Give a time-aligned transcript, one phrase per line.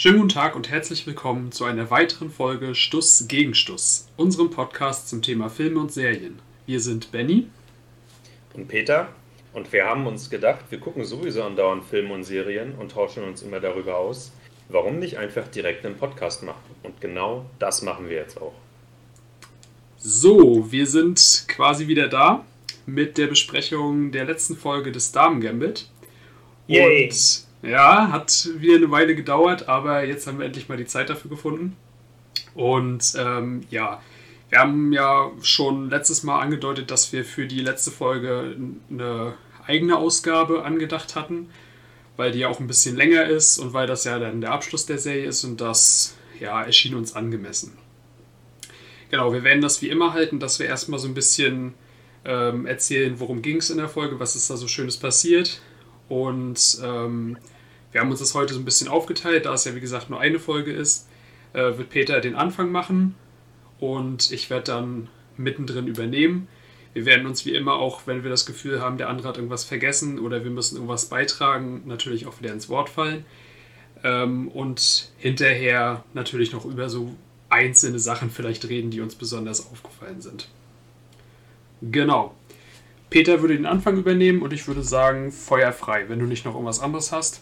[0.00, 5.08] Schönen guten Tag und herzlich willkommen zu einer weiteren Folge Stuss gegen Stuss, unserem Podcast
[5.08, 6.38] zum Thema Filme und Serien.
[6.66, 7.48] Wir sind Benny
[8.54, 9.08] und Peter
[9.52, 13.42] und wir haben uns gedacht, wir gucken sowieso andauernd Filme und Serien und tauschen uns
[13.42, 14.30] immer darüber aus.
[14.68, 16.76] Warum nicht einfach direkt einen Podcast machen?
[16.84, 18.54] Und genau das machen wir jetzt auch.
[19.96, 22.44] So, wir sind quasi wieder da
[22.86, 25.90] mit der Besprechung der letzten Folge des Damen Gambit.
[26.68, 27.06] Yay.
[27.06, 31.10] Und ja, hat wieder eine Weile gedauert, aber jetzt haben wir endlich mal die Zeit
[31.10, 31.76] dafür gefunden.
[32.54, 34.00] Und ähm, ja,
[34.48, 38.56] wir haben ja schon letztes Mal angedeutet, dass wir für die letzte Folge
[38.90, 39.34] eine
[39.66, 41.50] eigene Ausgabe angedacht hatten,
[42.16, 44.86] weil die ja auch ein bisschen länger ist und weil das ja dann der Abschluss
[44.86, 47.76] der Serie ist und das ja erschien uns angemessen.
[49.10, 51.74] Genau, wir werden das wie immer halten, dass wir erstmal so ein bisschen
[52.24, 55.60] ähm, erzählen, worum ging es in der Folge, was ist da so Schönes passiert
[56.08, 57.38] und ähm,
[57.92, 60.20] wir haben uns das heute so ein bisschen aufgeteilt, da es ja wie gesagt nur
[60.20, 61.08] eine Folge ist,
[61.52, 63.14] äh, wird Peter den Anfang machen
[63.80, 66.48] und ich werde dann mittendrin übernehmen.
[66.94, 69.64] Wir werden uns wie immer auch, wenn wir das Gefühl haben, der andere hat irgendwas
[69.64, 73.24] vergessen oder wir müssen irgendwas beitragen, natürlich auch wieder ins Wort fallen.
[74.02, 77.14] Ähm, und hinterher natürlich noch über so
[77.50, 80.48] einzelne Sachen vielleicht reden, die uns besonders aufgefallen sind.
[81.82, 82.34] Genau.
[83.10, 86.80] Peter würde den Anfang übernehmen und ich würde sagen, feuerfrei, wenn du nicht noch irgendwas
[86.80, 87.40] anderes hast.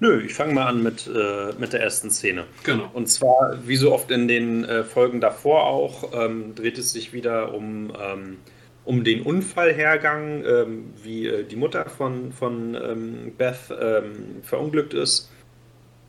[0.00, 2.44] Nö, ich fange mal an mit, äh, mit der ersten Szene.
[2.64, 2.90] Genau.
[2.92, 7.12] Und zwar, wie so oft in den äh, Folgen davor auch, ähm, dreht es sich
[7.12, 8.38] wieder um, ähm,
[8.84, 15.30] um den Unfallhergang, ähm, wie äh, die Mutter von, von ähm, Beth ähm, verunglückt ist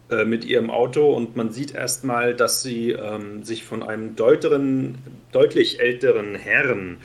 [0.09, 4.97] äh, mit ihrem Auto und man sieht erstmal, dass sie ähm, sich von einem deuteren,
[5.31, 6.97] deutlich älteren Herrn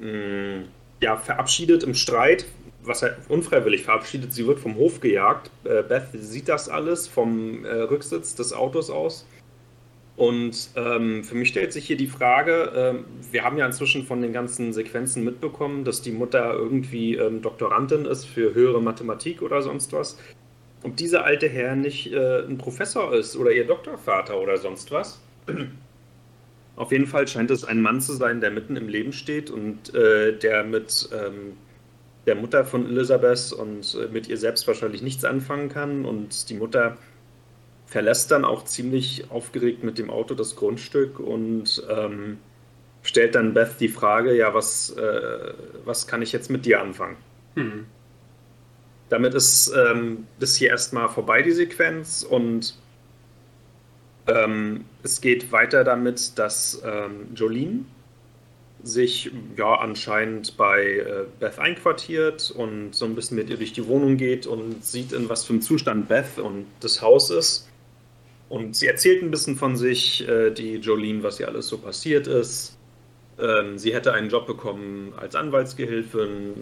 [0.00, 0.66] mh,
[1.00, 2.46] ja, verabschiedet im Streit,
[2.82, 4.32] was er unfreiwillig verabschiedet.
[4.32, 5.50] Sie wird vom Hof gejagt.
[5.64, 9.26] Äh, Beth sieht das alles vom äh, Rücksitz des Autos aus.
[10.16, 14.20] Und ähm, für mich stellt sich hier die Frage, ähm, wir haben ja inzwischen von
[14.20, 19.62] den ganzen Sequenzen mitbekommen, dass die Mutter irgendwie ähm, Doktorandin ist für höhere Mathematik oder
[19.62, 20.18] sonst was.
[20.82, 25.20] Ob dieser alte Herr nicht äh, ein Professor ist oder ihr Doktorvater oder sonst was.
[26.78, 29.92] Auf jeden Fall scheint es ein Mann zu sein, der mitten im Leben steht und
[29.96, 31.56] äh, der mit ähm,
[32.24, 36.04] der Mutter von Elisabeth und äh, mit ihr selbst wahrscheinlich nichts anfangen kann.
[36.04, 36.96] Und die Mutter
[37.86, 42.38] verlässt dann auch ziemlich aufgeregt mit dem Auto das Grundstück und ähm,
[43.02, 47.16] stellt dann Beth die Frage, ja, was, äh, was kann ich jetzt mit dir anfangen?
[47.56, 47.86] Hm.
[49.08, 52.78] Damit ist ähm, bis hier erstmal vorbei die Sequenz und
[54.28, 57.84] ähm, es geht weiter damit, dass ähm, Jolene
[58.82, 63.86] sich ja anscheinend bei äh, Beth einquartiert und so ein bisschen mit ihr durch die
[63.86, 67.68] Wohnung geht und sieht, in was für einem Zustand Beth und das Haus ist.
[68.48, 72.26] Und sie erzählt ein bisschen von sich, äh, die Jolene, was ihr alles so passiert
[72.26, 72.78] ist.
[73.38, 76.54] Ähm, sie hätte einen Job bekommen als Anwaltsgehilfin,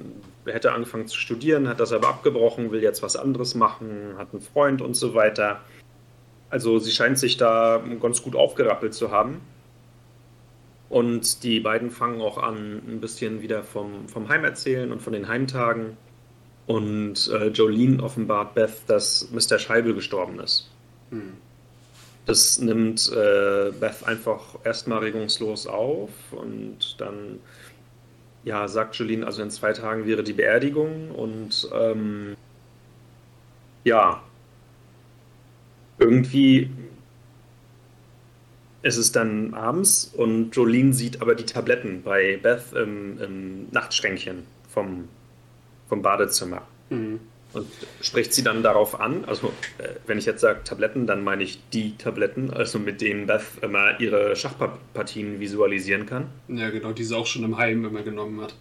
[0.47, 4.43] hätte angefangen zu studieren, hat das aber abgebrochen, will jetzt was anderes machen, hat einen
[4.43, 5.61] Freund und so weiter.
[6.57, 9.43] Also sie scheint sich da ganz gut aufgerappelt zu haben.
[10.89, 15.29] Und die beiden fangen auch an, ein bisschen wieder vom, vom Heimerzählen und von den
[15.29, 15.99] Heimtagen.
[16.67, 19.59] Und äh, Jolene offenbart Beth, dass Mr.
[19.59, 20.71] Scheibel gestorben ist.
[21.11, 21.35] Hm.
[22.25, 27.39] Das nimmt äh, Beth einfach erstmal regungslos auf und dann
[28.45, 32.35] ja, sagt Jolene, also in zwei Tagen wäre die Beerdigung und ähm,
[33.85, 34.23] ja,
[35.99, 36.71] irgendwie
[38.83, 44.45] ist es dann abends und Jolene sieht aber die Tabletten bei Beth im, im Nachtschränkchen
[44.69, 45.09] vom,
[45.89, 46.63] vom Badezimmer.
[46.91, 47.21] Mhm.
[47.53, 47.67] Und
[48.03, 49.49] spricht sie dann darauf an, also
[49.79, 53.45] äh, wenn ich jetzt sage Tabletten, dann meine ich die Tabletten, also mit denen Beth
[53.63, 56.27] immer ihre Schachpartien visualisieren kann.
[56.49, 58.55] Ja, genau, die sie auch schon im Heim immer genommen hat.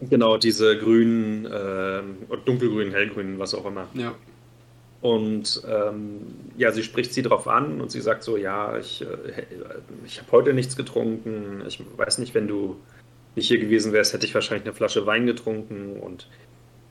[0.00, 2.02] Genau, diese grünen, äh,
[2.44, 3.86] dunkelgrünen, hellgrünen, was auch immer.
[3.94, 4.14] Ja.
[5.02, 6.20] Und ähm,
[6.56, 9.42] ja, sie spricht sie darauf an und sie sagt so, ja, ich, äh,
[10.06, 11.64] ich habe heute nichts getrunken.
[11.66, 12.76] Ich weiß nicht, wenn du
[13.34, 15.98] nicht hier gewesen wärst, hätte ich wahrscheinlich eine Flasche Wein getrunken.
[15.98, 16.28] Und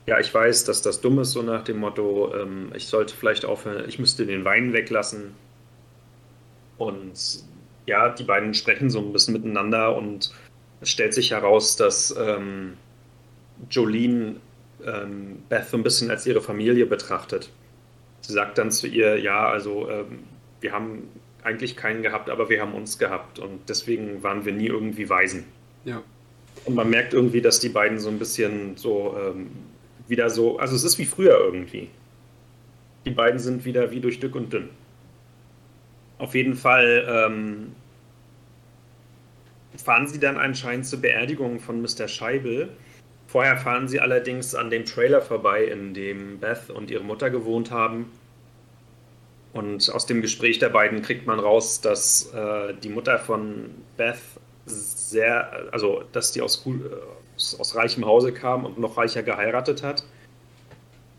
[0.07, 3.45] ja, ich weiß, dass das dumm ist, so nach dem Motto, ähm, ich sollte vielleicht
[3.45, 5.33] aufhören, ich müsste den Wein weglassen.
[6.77, 7.13] Und
[7.85, 10.33] ja, die beiden sprechen so ein bisschen miteinander und
[10.81, 12.73] es stellt sich heraus, dass ähm,
[13.69, 14.35] Jolene
[14.85, 17.49] ähm, Beth so ein bisschen als ihre Familie betrachtet
[18.21, 20.19] sie sagt dann zu ihr, ja, also ähm,
[20.61, 21.09] wir haben
[21.43, 25.45] eigentlich keinen gehabt, aber wir haben uns gehabt und deswegen waren wir nie irgendwie Waisen.
[25.85, 26.03] Ja.
[26.65, 29.49] Und man merkt irgendwie, dass die beiden so ein bisschen so ähm,
[30.07, 31.89] wieder so, also es ist wie früher irgendwie.
[33.05, 34.69] Die beiden sind wieder wie durch dick und dünn.
[36.19, 37.71] Auf jeden Fall ähm,
[39.83, 42.07] fahren sie dann anscheinend zur Beerdigung von Mr.
[42.07, 42.69] Scheibel.
[43.31, 47.71] Vorher fahren sie allerdings an dem Trailer vorbei, in dem Beth und ihre Mutter gewohnt
[47.71, 48.11] haben.
[49.53, 54.19] Und aus dem Gespräch der beiden kriegt man raus, dass äh, die Mutter von Beth
[54.65, 56.65] sehr, also dass die aus,
[57.37, 60.03] aus, aus reichem Hause kam und noch reicher geheiratet hat.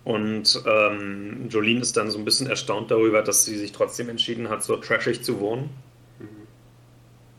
[0.04, 4.50] Und ähm, Jolene ist dann so ein bisschen erstaunt darüber, dass sie sich trotzdem entschieden
[4.50, 5.70] hat, so trashig zu wohnen.
[6.18, 6.26] Mhm.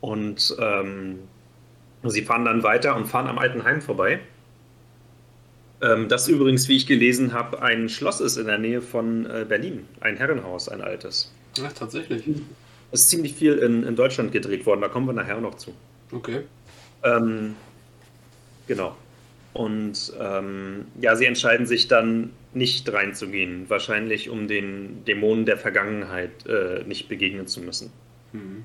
[0.01, 1.19] Und ähm,
[2.05, 4.19] sie fahren dann weiter und fahren am alten Heim vorbei.
[5.83, 9.45] Ähm, das übrigens, wie ich gelesen habe, ein Schloss ist in der Nähe von äh,
[9.47, 9.85] Berlin.
[10.00, 11.31] Ein Herrenhaus, ein altes.
[11.62, 12.24] Ach, tatsächlich.
[12.91, 15.74] Es ist ziemlich viel in, in Deutschland gedreht worden, da kommen wir nachher noch zu.
[16.12, 16.41] Okay.
[17.03, 17.56] Ähm,
[18.68, 18.95] genau.
[19.53, 26.45] Und ähm, ja, sie entscheiden sich dann nicht reinzugehen, wahrscheinlich um den Dämonen der Vergangenheit
[26.47, 27.91] äh, nicht begegnen zu müssen.
[28.31, 28.63] Mhm.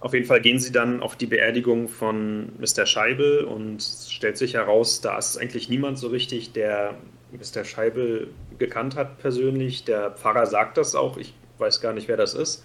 [0.00, 2.86] Auf jeden Fall gehen sie dann auf die Beerdigung von Mr.
[2.86, 6.96] Scheibel und es stellt sich heraus, da ist eigentlich niemand so richtig, der
[7.32, 7.64] Mr.
[7.64, 9.84] Scheibel gekannt hat persönlich.
[9.84, 12.64] Der Pfarrer sagt das auch, ich weiß gar nicht, wer das ist.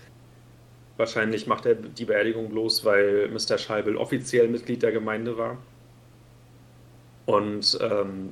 [0.95, 3.57] Wahrscheinlich macht er die Beerdigung bloß, weil Mr.
[3.57, 5.57] Scheibel offiziell Mitglied der Gemeinde war.
[7.25, 8.29] Und ähm,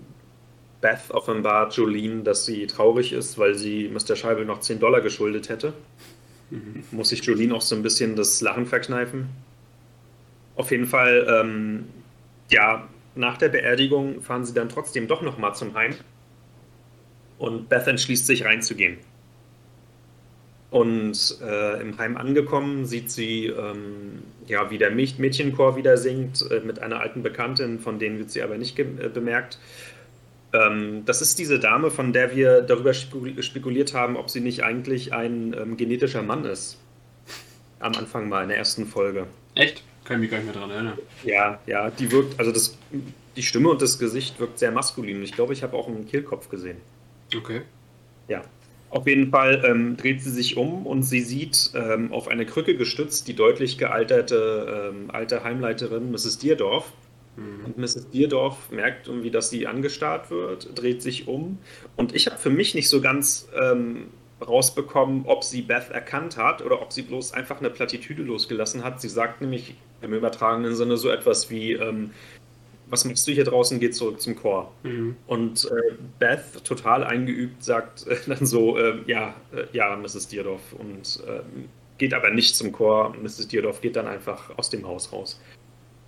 [0.80, 4.16] Beth offenbart Jolene, dass sie traurig ist, weil sie Mr.
[4.16, 5.74] Scheibel noch 10 Dollar geschuldet hätte.
[6.54, 6.84] Mhm.
[6.92, 9.30] Muss sich Jolene auch so ein bisschen das Lachen verkneifen.
[10.56, 11.86] Auf jeden Fall, ähm,
[12.50, 15.96] ja, nach der Beerdigung fahren sie dann trotzdem doch nochmal zum Heim.
[17.40, 18.98] Und Beth entschließt sich reinzugehen.
[20.70, 26.62] Und äh, im Heim angekommen sieht sie, ähm, ja, wie der Mädchenchor wieder singt äh,
[26.62, 29.60] mit einer alten Bekanntin, von denen wird sie aber nicht äh, bemerkt.
[30.54, 35.14] Ähm, das ist diese Dame, von der wir darüber spekuliert haben, ob sie nicht eigentlich
[35.14, 36.80] ein ähm, genetischer Mann ist.
[37.80, 39.26] Am Anfang mal in der ersten Folge.
[39.56, 39.84] Echt?
[40.06, 40.98] Kann ich mich gar nicht mehr daran erinnern.
[41.24, 42.78] Ja, ja, die wirkt, also das,
[43.36, 45.24] die Stimme und das Gesicht wirkt sehr maskulin.
[45.24, 46.78] Ich glaube, ich habe auch einen Kehlkopf gesehen.
[47.36, 47.62] Okay.
[48.28, 48.42] Ja.
[48.90, 52.76] Auf jeden Fall ähm, dreht sie sich um und sie sieht ähm, auf eine Krücke
[52.78, 56.38] gestützt die deutlich gealterte ähm, alte Heimleiterin Mrs.
[56.38, 56.92] Dierdorf.
[57.36, 57.66] Mhm.
[57.66, 58.10] Und Mrs.
[58.10, 61.58] Dierdorf merkt irgendwie, dass sie angestarrt wird, dreht sich um.
[61.96, 64.08] Und ich habe für mich nicht so ganz ähm,
[64.42, 69.02] rausbekommen, ob sie Beth erkannt hat oder ob sie bloß einfach eine Plattitüde losgelassen hat.
[69.02, 72.12] Sie sagt nämlich im übertragenen Sinne so etwas wie, ähm,
[72.88, 74.72] was machst du hier draußen, geh zurück zum Chor.
[74.84, 75.16] Mhm.
[75.28, 79.34] Und äh, Beth, total eingeübt, sagt äh, dann so, äh, ja,
[79.72, 80.28] ja, Mrs.
[80.28, 80.62] Dierdorf.
[80.78, 83.16] Und ähm, geht aber nicht zum Chor.
[83.22, 83.48] Mrs.
[83.48, 85.40] Dierdorf geht dann einfach aus dem Haus raus.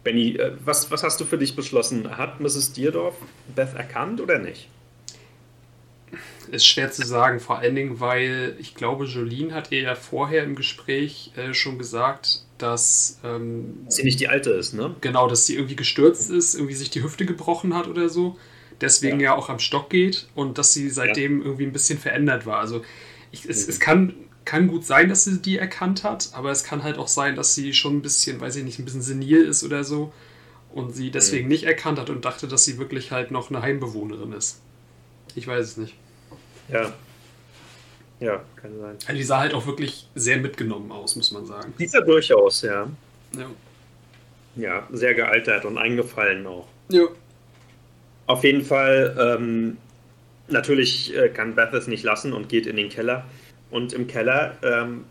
[0.06, 2.18] Benny, äh, was, was hast du für dich beschlossen?
[2.18, 2.72] Hat Mrs.
[2.72, 3.16] Dierdorf
[3.54, 4.70] Beth erkannt oder nicht?
[6.50, 10.44] Ist schwer zu sagen, vor allen Dingen, weil ich glaube, Jolene hat ihr ja vorher
[10.44, 14.96] im Gespräch äh, schon gesagt, dass ähm, sie nicht die alte ist, ne?
[15.02, 18.38] Genau, dass sie irgendwie gestürzt ist, irgendwie sich die Hüfte gebrochen hat oder so,
[18.80, 21.46] deswegen ja, ja auch am Stock geht und dass sie seitdem ja.
[21.46, 22.60] irgendwie ein bisschen verändert war.
[22.60, 22.84] Also
[23.32, 23.70] ich, es, mhm.
[23.72, 24.14] es kann,
[24.46, 27.56] kann gut sein, dass sie die erkannt hat, aber es kann halt auch sein, dass
[27.56, 30.14] sie schon ein bisschen, weiß ich nicht, ein bisschen senil ist oder so
[30.72, 31.52] und sie deswegen mhm.
[31.52, 34.62] nicht erkannt hat und dachte, dass sie wirklich halt noch eine Heimbewohnerin ist.
[35.36, 35.96] Ich weiß es nicht.
[36.70, 36.94] Ja,
[38.20, 38.98] ja, kann sein.
[39.06, 41.74] Also die sah halt auch wirklich sehr mitgenommen aus, muss man sagen.
[41.78, 42.88] Dieser durchaus, ja.
[43.38, 43.50] Ja.
[44.56, 46.68] Ja, sehr gealtert und eingefallen auch.
[46.90, 47.04] Ja.
[48.26, 49.78] Auf jeden Fall, ähm,
[50.48, 53.26] natürlich äh, kann Beth es nicht lassen und geht in den Keller.
[53.70, 55.06] Und im Keller ähm,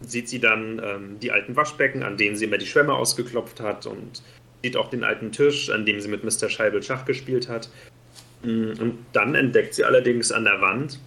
[0.00, 3.86] sieht sie dann ähm, die alten Waschbecken, an denen sie immer die Schwämme ausgeklopft hat
[3.86, 4.22] und
[4.62, 6.48] sieht auch den alten Tisch, an dem sie mit Mr.
[6.48, 7.68] Scheibel Schach gespielt hat.
[8.42, 11.00] Mm, und dann entdeckt sie allerdings an der Wand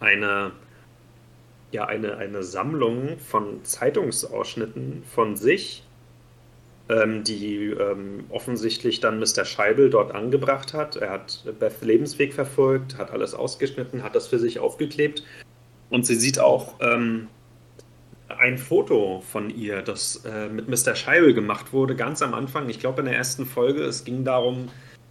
[0.00, 0.52] eine,
[1.72, 5.82] ja, eine, eine Sammlung von Zeitungsausschnitten von sich,
[6.88, 9.44] ähm, die ähm, offensichtlich dann Mr.
[9.44, 10.96] Scheibel dort angebracht hat.
[10.96, 15.22] Er hat Beth Lebensweg verfolgt, hat alles ausgeschnitten, hat das für sich aufgeklebt.
[15.90, 17.28] Und sie sieht auch ähm,
[18.28, 20.94] ein Foto von ihr, das äh, mit Mr.
[20.94, 22.68] Scheibel gemacht wurde, ganz am Anfang.
[22.68, 23.82] Ich glaube, in der ersten Folge.
[23.82, 24.68] Es ging darum,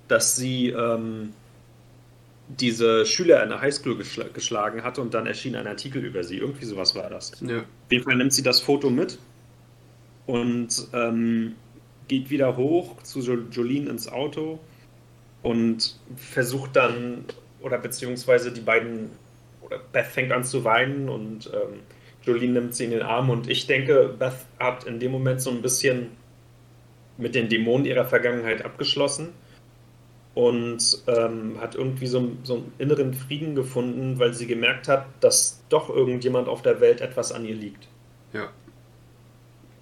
[0.08, 1.34] dass sie ähm,
[2.48, 6.38] diese Schüler in der Highschool geschl geschlagen hatte und dann erschien ein Artikel über sie.
[6.38, 7.32] Irgendwie sowas war das.
[7.42, 7.60] Ja.
[7.60, 9.18] Auf jeden Fall nimmt sie das Foto mit
[10.28, 11.56] und ähm,
[12.08, 14.60] geht wieder hoch zu jo Jolene ins Auto
[15.42, 17.26] und versucht dann,
[17.62, 19.10] oder beziehungsweise die beiden,
[19.66, 21.82] oder Beth fängt an zu weinen und ähm,
[22.24, 25.52] Jolene nimmt sie in den Arm und ich denke, Beth hat in dem Moment so
[25.52, 26.12] ein bisschen
[27.18, 29.30] mit den Dämonen ihrer Vergangenheit abgeschlossen
[30.34, 35.64] und ähm, hat irgendwie so, so, einen inneren Frieden gefunden, weil sie gemerkt hat, dass
[35.70, 37.88] doch irgendjemand auf der Welt etwas an ihr liegt.
[38.34, 38.50] Ja.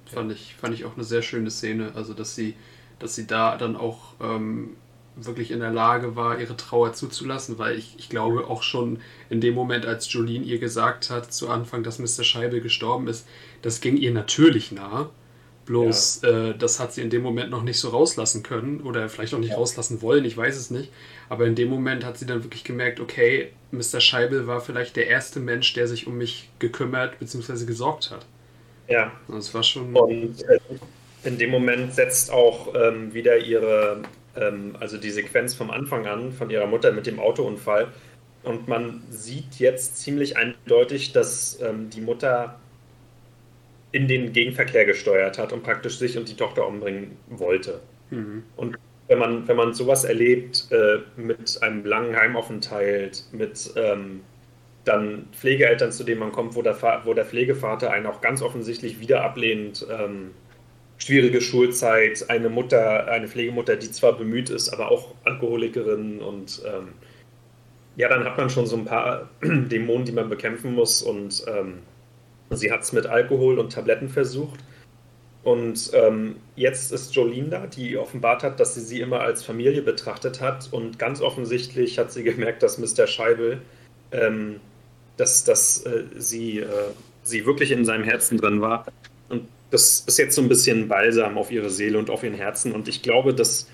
[0.05, 0.35] Fand, ja.
[0.35, 1.93] Ich, fand ich auch eine sehr schöne Szene.
[1.95, 2.53] Also, dass sie,
[2.99, 4.75] dass sie da dann auch ähm,
[5.15, 9.41] wirklich in der Lage war, ihre Trauer zuzulassen, weil ich, ich glaube auch schon in
[9.41, 12.23] dem Moment, als Jolene ihr gesagt hat zu Anfang, dass Mr.
[12.23, 13.27] Scheibe gestorben ist,
[13.61, 15.09] das ging ihr natürlich nahe.
[15.65, 16.49] Bloß ja.
[16.49, 19.39] äh, das hat sie in dem Moment noch nicht so rauslassen können oder vielleicht auch
[19.39, 19.55] nicht ja.
[19.55, 20.91] rauslassen wollen, ich weiß es nicht.
[21.29, 24.01] Aber in dem Moment hat sie dann wirklich gemerkt, okay, Mr.
[24.01, 27.65] Scheibel war vielleicht der erste Mensch, der sich um mich gekümmert bzw.
[27.65, 28.25] gesorgt hat.
[28.89, 29.11] Ja.
[29.29, 29.95] Das war schon.
[29.95, 30.59] Und äh,
[31.23, 34.01] in dem Moment setzt auch ähm, wieder ihre,
[34.35, 37.87] ähm, also die Sequenz vom Anfang an von ihrer Mutter mit dem Autounfall.
[38.43, 42.59] Und man sieht jetzt ziemlich eindeutig, dass ähm, die Mutter
[43.91, 47.79] in den Gegenverkehr gesteuert hat und praktisch sich und die Tochter umbringen wollte.
[48.09, 48.43] Mhm.
[48.57, 54.21] Und wenn man, wenn man sowas erlebt, äh, mit einem langen Heimaufenthalt, mit ähm,
[54.85, 56.75] dann Pflegeeltern, zu denen man kommt, wo der,
[57.05, 60.31] wo der Pflegevater einen auch ganz offensichtlich wieder ablehnt, ähm,
[60.97, 66.89] schwierige Schulzeit, eine Mutter, eine Pflegemutter, die zwar bemüht ist, aber auch Alkoholikerin und ähm,
[67.95, 71.79] ja, dann hat man schon so ein paar Dämonen, die man bekämpfen muss und ähm,
[72.55, 74.59] Sie hat es mit Alkohol und Tabletten versucht.
[75.43, 79.81] Und ähm, jetzt ist Jolene da, die offenbart hat, dass sie sie immer als Familie
[79.81, 80.69] betrachtet hat.
[80.71, 83.07] Und ganz offensichtlich hat sie gemerkt, dass Mr.
[83.07, 83.61] Scheibel,
[84.11, 84.61] ähm,
[85.17, 86.67] dass, dass äh, sie, äh,
[87.23, 88.85] sie wirklich in seinem Herzen drin war.
[89.73, 92.73] Das ist jetzt so ein bisschen Balsam auf ihre Seele und auf ihren Herzen.
[92.73, 93.67] Und ich glaube, das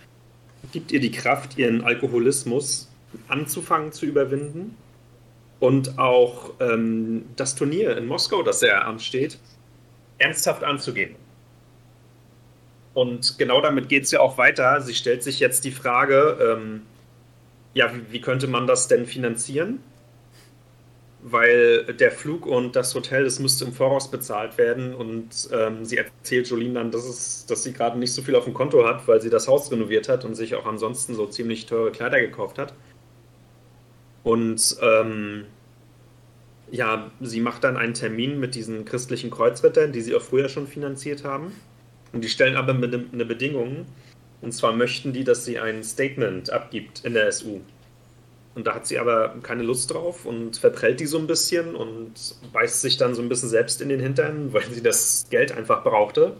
[0.71, 2.89] gibt ihr die Kraft, ihren Alkoholismus
[3.27, 4.77] anzufangen zu überwinden
[5.59, 9.39] und auch ähm, das Turnier in Moskau, das ja ansteht,
[10.19, 11.17] ernsthaft anzugehen.
[12.93, 14.79] Und genau damit geht es ja auch weiter.
[14.79, 16.83] Sie stellt sich jetzt die Frage, ähm,
[17.73, 19.83] ja, wie, wie, könnte man das denn finanzieren?
[21.21, 24.93] Weil der Flug und das Hotel, das müsste im Voraus bezahlt werden.
[24.93, 28.45] Und ähm, sie erzählt Jolene dann, dass, es, dass sie gerade nicht so viel auf
[28.45, 31.65] dem Konto hat, weil sie das Haus renoviert hat und sich auch ansonsten so ziemlich
[31.65, 32.73] teure Kleider gekauft hat.
[34.23, 35.45] Und ähm,
[36.71, 40.67] ja, sie macht dann einen Termin mit diesen christlichen Kreuzrittern, die sie auch früher schon
[40.67, 41.51] finanziert haben.
[42.13, 43.85] Und die stellen aber eine Bedingung.
[44.41, 47.61] Und zwar möchten die, dass sie ein Statement abgibt in der SU.
[48.59, 52.11] Und da hat sie aber keine Lust drauf und verprellt die so ein bisschen und
[52.51, 55.81] beißt sich dann so ein bisschen selbst in den Hintern, weil sie das Geld einfach
[55.81, 56.35] brauchte.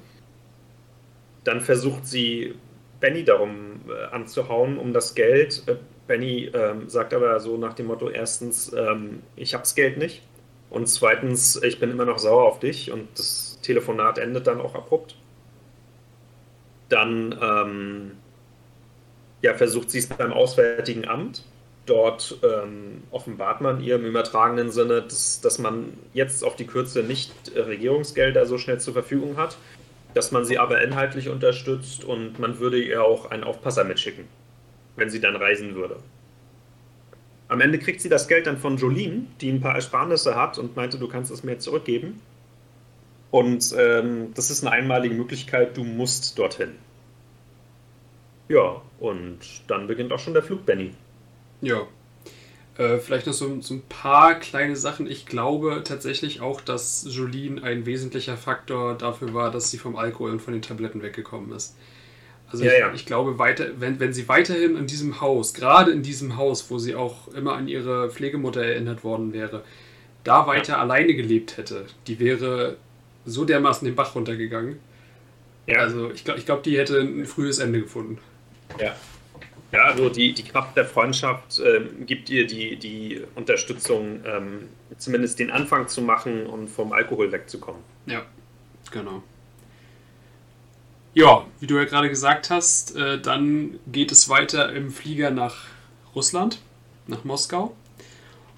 [1.46, 2.56] Dann versucht sie
[3.00, 5.64] Benny darum äh, anzuhauen, um das Geld.
[5.68, 5.76] Äh,
[6.08, 10.22] Benny ähm, sagt aber so nach dem Motto: erstens, ähm, ich hab's Geld nicht.
[10.70, 12.92] Und zweitens, ich bin immer noch sauer auf dich.
[12.92, 15.16] Und das Telefonat endet dann auch abrupt.
[16.90, 18.12] Dann ähm,
[19.42, 21.46] ja, versucht sie es beim Auswärtigen Amt.
[21.90, 27.04] Dort ähm, offenbart man ihr im übertragenen Sinne, dass, dass man jetzt auf die Kürze
[27.04, 29.58] nicht Regierungsgelder so schnell zur Verfügung hat,
[30.14, 34.26] dass man sie aber inhaltlich unterstützt und man würde ihr auch einen Aufpasser mitschicken
[35.00, 35.98] wenn sie dann reisen würde.
[37.48, 40.76] Am Ende kriegt sie das Geld dann von Jolene, die ein paar Ersparnisse hat und
[40.76, 42.22] meinte, du kannst es mir zurückgeben.
[43.32, 46.76] Und ähm, das ist eine einmalige Möglichkeit, du musst dorthin.
[48.50, 50.92] Ja, und dann beginnt auch schon der Flug, Benny.
[51.62, 51.88] Ja.
[52.78, 55.10] Äh, vielleicht noch so, so, ein paar kleine Sachen.
[55.10, 60.32] Ich glaube tatsächlich auch, dass Jolene ein wesentlicher Faktor dafür war, dass sie vom Alkohol
[60.32, 61.76] und von den Tabletten weggekommen ist.
[62.52, 62.94] Also ja, ich, ja.
[62.94, 66.80] ich, glaube, weiter, wenn, wenn sie weiterhin in diesem Haus, gerade in diesem Haus, wo
[66.80, 69.64] sie auch immer an ihre Pflegemutter erinnert worden wäre,
[70.24, 70.80] da weiter ja.
[70.80, 72.78] alleine gelebt hätte, die wäre
[73.26, 74.80] so dermaßen den Bach runtergegangen.
[75.68, 75.80] Ja.
[75.80, 78.18] Also ich glaube, ich glaub, die hätte ein frühes Ende gefunden.
[78.80, 78.96] Ja.
[79.72, 85.38] Ja, also die, die Kraft der Freundschaft äh, gibt ihr die, die Unterstützung, ähm, zumindest
[85.38, 87.82] den Anfang zu machen und vom Alkohol wegzukommen.
[88.08, 88.24] Ja,
[88.92, 89.22] genau.
[91.14, 95.66] Ja, wie du ja gerade gesagt hast, äh, dann geht es weiter im Flieger nach
[96.16, 96.60] Russland,
[97.08, 97.76] nach Moskau.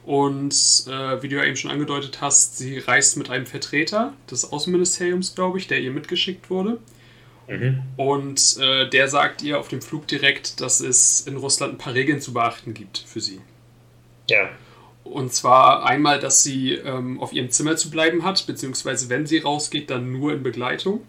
[0.06, 0.54] Und
[0.88, 5.36] äh, wie du ja eben schon angedeutet hast, sie reist mit einem Vertreter des Außenministeriums,
[5.36, 6.80] glaube ich, der ihr mitgeschickt wurde.
[7.52, 7.82] Mhm.
[7.98, 11.94] Und äh, der sagt ihr auf dem Flug direkt, dass es in Russland ein paar
[11.94, 13.42] Regeln zu beachten gibt für sie.
[14.30, 14.50] Ja.
[15.04, 19.40] Und zwar einmal, dass sie ähm, auf ihrem Zimmer zu bleiben hat, beziehungsweise wenn sie
[19.40, 21.02] rausgeht, dann nur in Begleitung.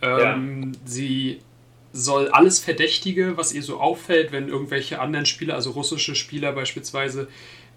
[0.00, 0.80] Ähm, ja.
[0.84, 1.40] Sie
[1.92, 7.28] soll alles Verdächtige, was ihr so auffällt, wenn irgendwelche anderen Spieler, also russische Spieler beispielsweise,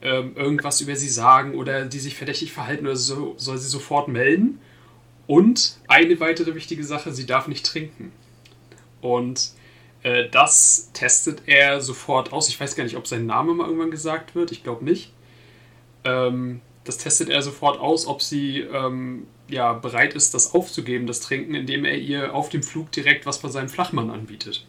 [0.03, 4.07] ähm, irgendwas über sie sagen oder die sich verdächtig verhalten oder so, soll sie sofort
[4.07, 4.59] melden.
[5.27, 8.11] Und eine weitere wichtige Sache, sie darf nicht trinken.
[9.01, 9.51] Und
[10.03, 12.47] äh, das testet er sofort aus.
[12.49, 14.51] Ich weiß gar nicht, ob sein Name mal irgendwann gesagt wird.
[14.51, 15.11] Ich glaube nicht.
[16.05, 21.19] Ähm, das testet er sofort aus, ob sie ähm, ja, bereit ist, das aufzugeben, das
[21.19, 24.65] Trinken, indem er ihr auf dem Flug direkt was von seinem Flachmann anbietet.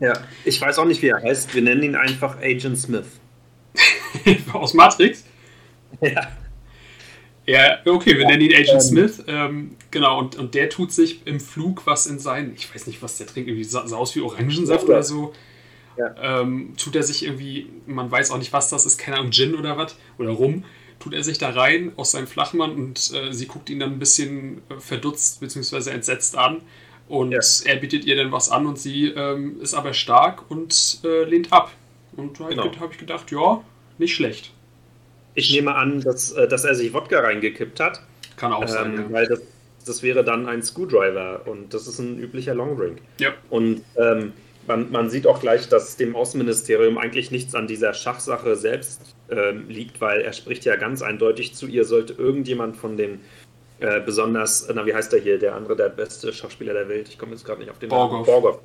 [0.00, 1.54] Ja, ich weiß auch nicht, wie er heißt.
[1.54, 3.06] Wir nennen ihn einfach Agent Smith.
[4.52, 5.24] Aus Matrix?
[6.00, 6.28] Ja.
[7.46, 9.24] Ja, okay, wir nennen ihn Agent ähm, Smith.
[9.26, 13.02] Ähm, genau, und, und der tut sich im Flug was in seinen, ich weiß nicht,
[13.02, 15.32] was der trinkt, irgendwie sah, sah aus wie Orangensaft oder so.
[15.96, 16.40] Ja.
[16.40, 19.54] Ähm, tut er sich irgendwie, man weiß auch nicht, was das ist, keine Ahnung, Gin
[19.54, 20.64] oder was, oder Rum,
[21.00, 23.98] tut er sich da rein aus seinem Flachmann und äh, sie guckt ihn dann ein
[23.98, 25.90] bisschen äh, verdutzt bzw.
[25.90, 26.62] entsetzt an.
[27.08, 27.40] Und ja.
[27.64, 31.52] er bietet ihr dann was an und sie ähm, ist aber stark und äh, lehnt
[31.52, 31.72] ab.
[32.16, 32.64] Und da genau.
[32.78, 33.62] habe ich gedacht, ja,
[33.98, 34.52] nicht schlecht.
[35.34, 38.02] Ich nehme an, dass, äh, dass er sich Wodka reingekippt hat.
[38.36, 38.96] Kann auch ähm, sein.
[38.96, 39.12] Ja.
[39.12, 39.40] Weil das,
[39.86, 42.98] das wäre dann ein Screwdriver und das ist ein üblicher Longdrink.
[43.18, 43.30] Ja.
[43.50, 44.32] Und ähm,
[44.66, 49.52] man, man, sieht auch gleich, dass dem Außenministerium eigentlich nichts an dieser Schachsache selbst äh,
[49.52, 53.20] liegt, weil er spricht ja ganz eindeutig zu ihr, sollte irgendjemand von den
[53.80, 57.18] äh, besonders, na wie heißt der hier, der andere, der beste Schachspieler der Welt, ich
[57.18, 58.24] komme jetzt gerade nicht auf den Namen.
[58.24, 58.60] Borgov.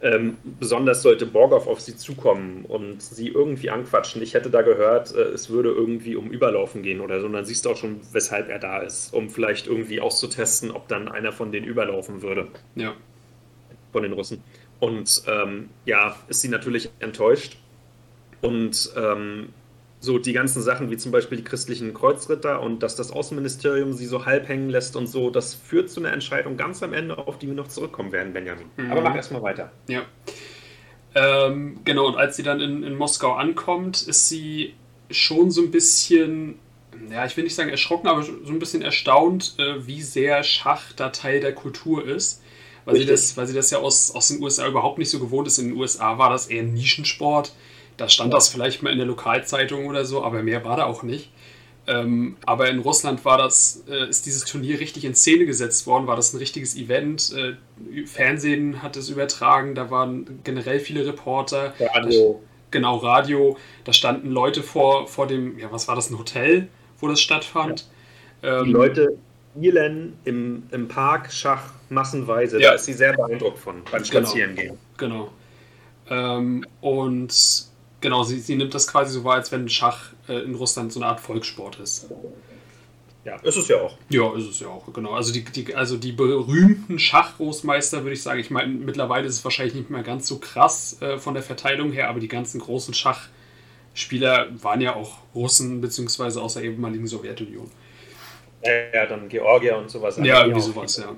[0.00, 4.20] Ähm, besonders sollte Borgov auf sie zukommen und sie irgendwie anquatschen.
[4.20, 7.26] Ich hätte da gehört, äh, es würde irgendwie um Überlaufen gehen oder so.
[7.26, 10.88] Und dann siehst du auch schon, weshalb er da ist, um vielleicht irgendwie auszutesten, ob
[10.88, 12.48] dann einer von denen überlaufen würde.
[12.74, 12.94] Ja.
[13.92, 14.42] Von den Russen.
[14.80, 17.56] Und ähm, ja, ist sie natürlich enttäuscht.
[18.42, 19.48] Und ähm,
[20.04, 24.06] so die ganzen Sachen, wie zum Beispiel die christlichen Kreuzritter und dass das Außenministerium sie
[24.06, 27.38] so halb hängen lässt und so, das führt zu einer Entscheidung ganz am Ende, auf
[27.38, 28.66] die wir noch zurückkommen werden, Benjamin.
[28.76, 28.92] Mhm.
[28.92, 29.72] Aber mach erstmal weiter.
[29.88, 30.02] Ja.
[31.14, 34.74] Ähm, genau, und als sie dann in, in Moskau ankommt, ist sie
[35.10, 36.58] schon so ein bisschen,
[37.10, 40.92] ja, ich will nicht sagen erschrocken, aber so ein bisschen erstaunt, äh, wie sehr Schach
[40.94, 42.42] da Teil der Kultur ist
[42.84, 45.46] weil sie, das, weil sie das ja aus, aus den USA überhaupt nicht so gewohnt
[45.46, 45.58] ist.
[45.58, 47.52] In den USA war das eher ein Nischensport.
[47.96, 51.02] Da stand das vielleicht mal in der Lokalzeitung oder so, aber mehr war da auch
[51.02, 51.30] nicht.
[51.86, 56.06] Ähm, aber in Russland war das, äh, ist dieses Turnier richtig in Szene gesetzt worden,
[56.06, 57.34] war das ein richtiges Event.
[57.36, 61.74] Äh, Fernsehen hat es übertragen, da waren generell viele Reporter.
[61.94, 62.42] Radio.
[62.70, 63.56] Genau, Radio.
[63.84, 66.68] Da standen Leute vor, vor dem, ja, was war das, ein Hotel,
[67.00, 67.86] wo das stattfand.
[68.42, 68.62] Ja.
[68.62, 69.18] Die ähm, Leute
[69.54, 72.60] spielen im, im Park Schach massenweise.
[72.60, 72.70] Ja.
[72.70, 74.04] Da ist sie sehr beeindruckt von beim.
[74.04, 74.78] Spazierengehen.
[74.96, 75.30] Genau.
[76.08, 76.36] genau.
[76.38, 77.68] Ähm, und
[78.04, 81.00] genau, sie, sie nimmt das quasi so wahr, als wenn Schach äh, in Russland so
[81.00, 82.06] eine Art Volkssport ist.
[83.24, 83.96] Ja, ist es ja auch.
[84.10, 85.12] Ja, ist es ja auch, genau.
[85.12, 89.44] Also die, die, also die berühmten Schachgroßmeister, würde ich sagen, ich meine, mittlerweile ist es
[89.44, 92.92] wahrscheinlich nicht mehr ganz so krass äh, von der Verteilung her, aber die ganzen großen
[92.92, 97.70] Schachspieler waren ja auch Russen, beziehungsweise aus der ehemaligen Sowjetunion.
[98.62, 100.18] Ja, ja dann Georgier und sowas.
[100.22, 101.16] Ja, irgendwie sowas, ja.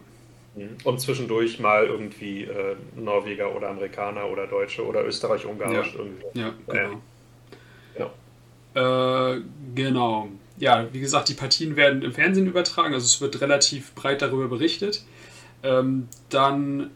[0.56, 0.76] Mhm.
[0.84, 5.94] Und zwischendurch mal irgendwie äh, Norweger oder Amerikaner oder Deutsche oder Österreich-Ungarisch.
[6.34, 7.02] Ja, ja genau.
[7.94, 9.34] Genau.
[9.34, 9.42] Äh,
[9.74, 10.28] genau.
[10.58, 14.48] Ja, wie gesagt, die Partien werden im Fernsehen übertragen, also es wird relativ breit darüber
[14.48, 15.04] berichtet.
[15.62, 16.90] Ähm, dann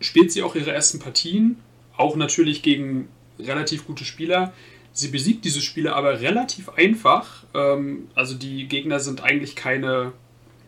[0.00, 1.56] spielt sie auch ihre ersten Partien,
[1.96, 3.08] auch natürlich gegen
[3.40, 4.52] relativ gute Spieler.
[4.92, 7.44] Sie besiegt diese Spieler aber relativ einfach.
[7.54, 10.12] Ähm, also die Gegner sind eigentlich keine,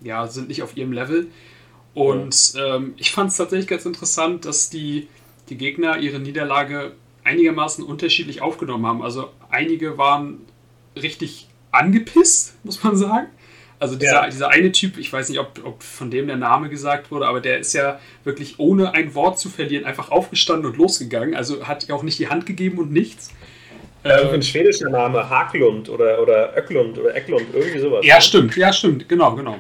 [0.03, 1.29] ja, sind nicht auf ihrem Level.
[1.95, 5.09] Und ähm, ich fand es tatsächlich ganz interessant, dass die,
[5.49, 9.03] die Gegner ihre Niederlage einigermaßen unterschiedlich aufgenommen haben.
[9.03, 10.41] Also einige waren
[11.01, 13.29] richtig angepisst, muss man sagen.
[13.81, 14.31] Also dieser, ja.
[14.31, 17.41] dieser eine Typ, ich weiß nicht, ob, ob von dem der Name gesagt wurde, aber
[17.41, 21.35] der ist ja wirklich ohne ein Wort zu verlieren einfach aufgestanden und losgegangen.
[21.35, 23.31] Also hat auch nicht die Hand gegeben und nichts.
[24.05, 28.05] Also ein schwedischer Name, Haklund oder, oder Öcklund oder Ecklund, irgendwie sowas.
[28.05, 28.23] Ja, ne?
[28.23, 29.59] stimmt, ja, stimmt, genau, genau.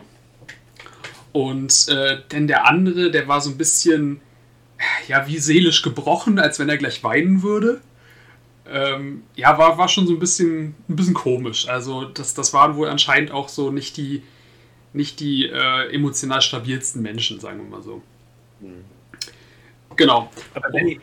[1.35, 4.21] Und äh, denn der andere, der war so ein bisschen,
[5.09, 7.81] ja, wie seelisch gebrochen, als wenn er gleich weinen würde.
[8.71, 11.67] Ähm, ja, war, war schon so ein bisschen, ein bisschen komisch.
[11.67, 14.23] Also, das, das waren wohl anscheinend auch so nicht die,
[14.93, 18.01] nicht die äh, emotional stabilsten Menschen, sagen wir mal so.
[18.61, 18.85] Mhm.
[19.97, 20.31] Genau.
[20.55, 21.01] Aber Lenny,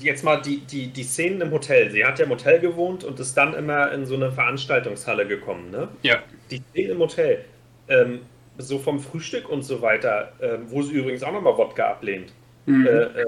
[0.00, 1.92] jetzt mal die, die, die Szenen im Hotel.
[1.92, 5.70] Sie hat ja im Hotel gewohnt und ist dann immer in so eine Veranstaltungshalle gekommen,
[5.70, 5.86] ne?
[6.02, 6.24] Ja.
[6.50, 7.44] Die Szenen im Hotel.
[7.86, 8.22] Ähm,
[8.60, 12.32] so vom Frühstück und so weiter, äh, wo sie übrigens auch nochmal Wodka ablehnt.
[12.66, 12.86] Mhm.
[12.86, 13.26] Äh, äh,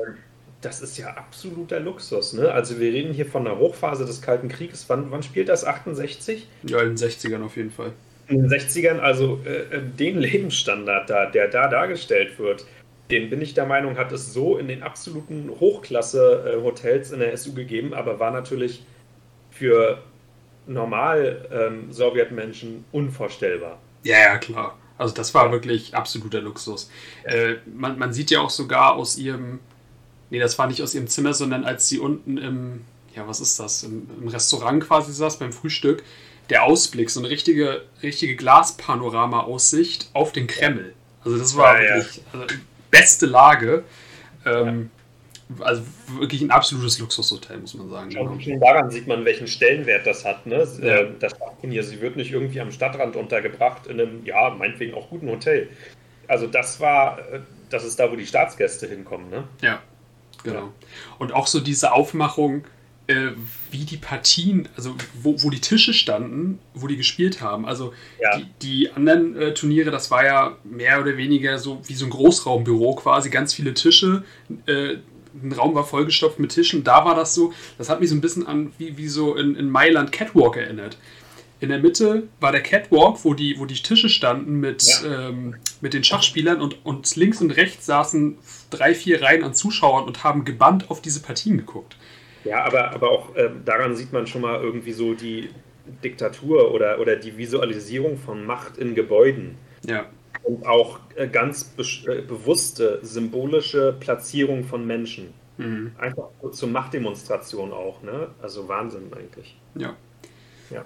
[0.60, 2.32] das ist ja absoluter Luxus.
[2.32, 2.50] Ne?
[2.50, 4.88] Also wir reden hier von der Hochphase des Kalten Krieges.
[4.88, 5.64] Wann, wann spielt das?
[5.64, 6.48] 68?
[6.62, 7.92] Ja, in den 60ern auf jeden Fall.
[8.28, 12.64] In den 60ern, also äh, äh, den Lebensstandard da, der da dargestellt wird,
[13.10, 17.52] den bin ich der Meinung, hat es so in den absoluten Hochklasse-Hotels in der SU
[17.52, 18.84] gegeben, aber war natürlich
[19.50, 19.98] für
[20.66, 23.78] normal ähm, Sowjetmenschen unvorstellbar.
[24.04, 24.78] Ja, ja, klar.
[25.02, 26.88] Also das war wirklich absoluter Luxus.
[27.24, 29.58] Äh, man, man, sieht ja auch sogar aus ihrem,
[30.30, 32.84] nee, das war nicht aus ihrem Zimmer, sondern als sie unten im,
[33.16, 36.04] ja, was ist das, im, im Restaurant quasi saß beim Frühstück,
[36.50, 40.94] der Ausblick, so eine richtige, richtige Glaspanorama-Aussicht auf den Kreml.
[41.24, 42.22] Also das war ja, wirklich ja.
[42.32, 42.54] Also
[42.90, 43.84] beste Lage.
[44.46, 45.01] Ähm, ja.
[45.60, 45.82] Also
[46.18, 48.10] wirklich ein absolutes Luxushotel, muss man sagen.
[48.10, 50.46] Schon, schon daran sieht man, welchen Stellenwert das hat.
[50.46, 50.66] Ne?
[50.82, 51.04] Ja.
[51.18, 55.28] Das hier, sie wird nicht irgendwie am Stadtrand untergebracht in einem, ja, meinetwegen auch guten
[55.28, 55.68] Hotel.
[56.28, 59.30] Also das war, äh, das ist da, wo die Staatsgäste hinkommen.
[59.30, 59.44] Ne?
[59.60, 59.80] Ja,
[60.44, 60.72] genau.
[61.18, 62.64] Und auch so diese Aufmachung,
[63.08, 63.32] äh,
[63.70, 67.66] wie die Partien, also wo, wo die Tische standen, wo die gespielt haben.
[67.66, 68.36] Also ja.
[68.36, 72.10] die, die, anderen äh, Turniere, das war ja mehr oder weniger so wie so ein
[72.10, 74.24] Großraumbüro quasi, ganz viele Tische.
[74.66, 74.98] Äh,
[75.40, 76.84] ein Raum war vollgestopft mit Tischen.
[76.84, 79.56] Da war das so, das hat mich so ein bisschen an wie, wie so in,
[79.56, 80.98] in Mailand Catwalk erinnert.
[81.60, 85.28] In der Mitte war der Catwalk, wo die, wo die Tische standen mit, ja.
[85.28, 88.36] ähm, mit den Schachspielern und, und links und rechts saßen
[88.70, 91.96] drei, vier Reihen an Zuschauern und haben gebannt auf diese Partien geguckt.
[92.44, 95.50] Ja, aber, aber auch äh, daran sieht man schon mal irgendwie so die
[96.02, 99.56] Diktatur oder, oder die Visualisierung von Macht in Gebäuden.
[99.86, 100.06] Ja.
[100.44, 105.32] Und auch äh, ganz be äh, bewusste symbolische Platzierung von Menschen.
[105.56, 105.92] Mhm.
[105.98, 108.28] Einfach zur Machtdemonstration auch, ne?
[108.40, 109.56] Also Wahnsinn eigentlich.
[109.74, 109.94] Ja.
[110.70, 110.84] Ja.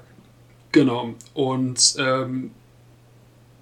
[0.73, 1.15] Genau.
[1.33, 2.51] Und ähm,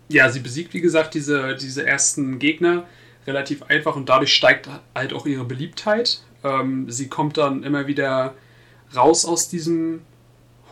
[0.09, 2.87] ja, sie besiegt, wie gesagt, diese, diese ersten Gegner
[3.27, 6.23] relativ einfach und dadurch steigt halt auch ihre Beliebtheit.
[6.43, 8.35] Ähm, sie kommt dann immer wieder
[8.95, 10.03] raus aus diesem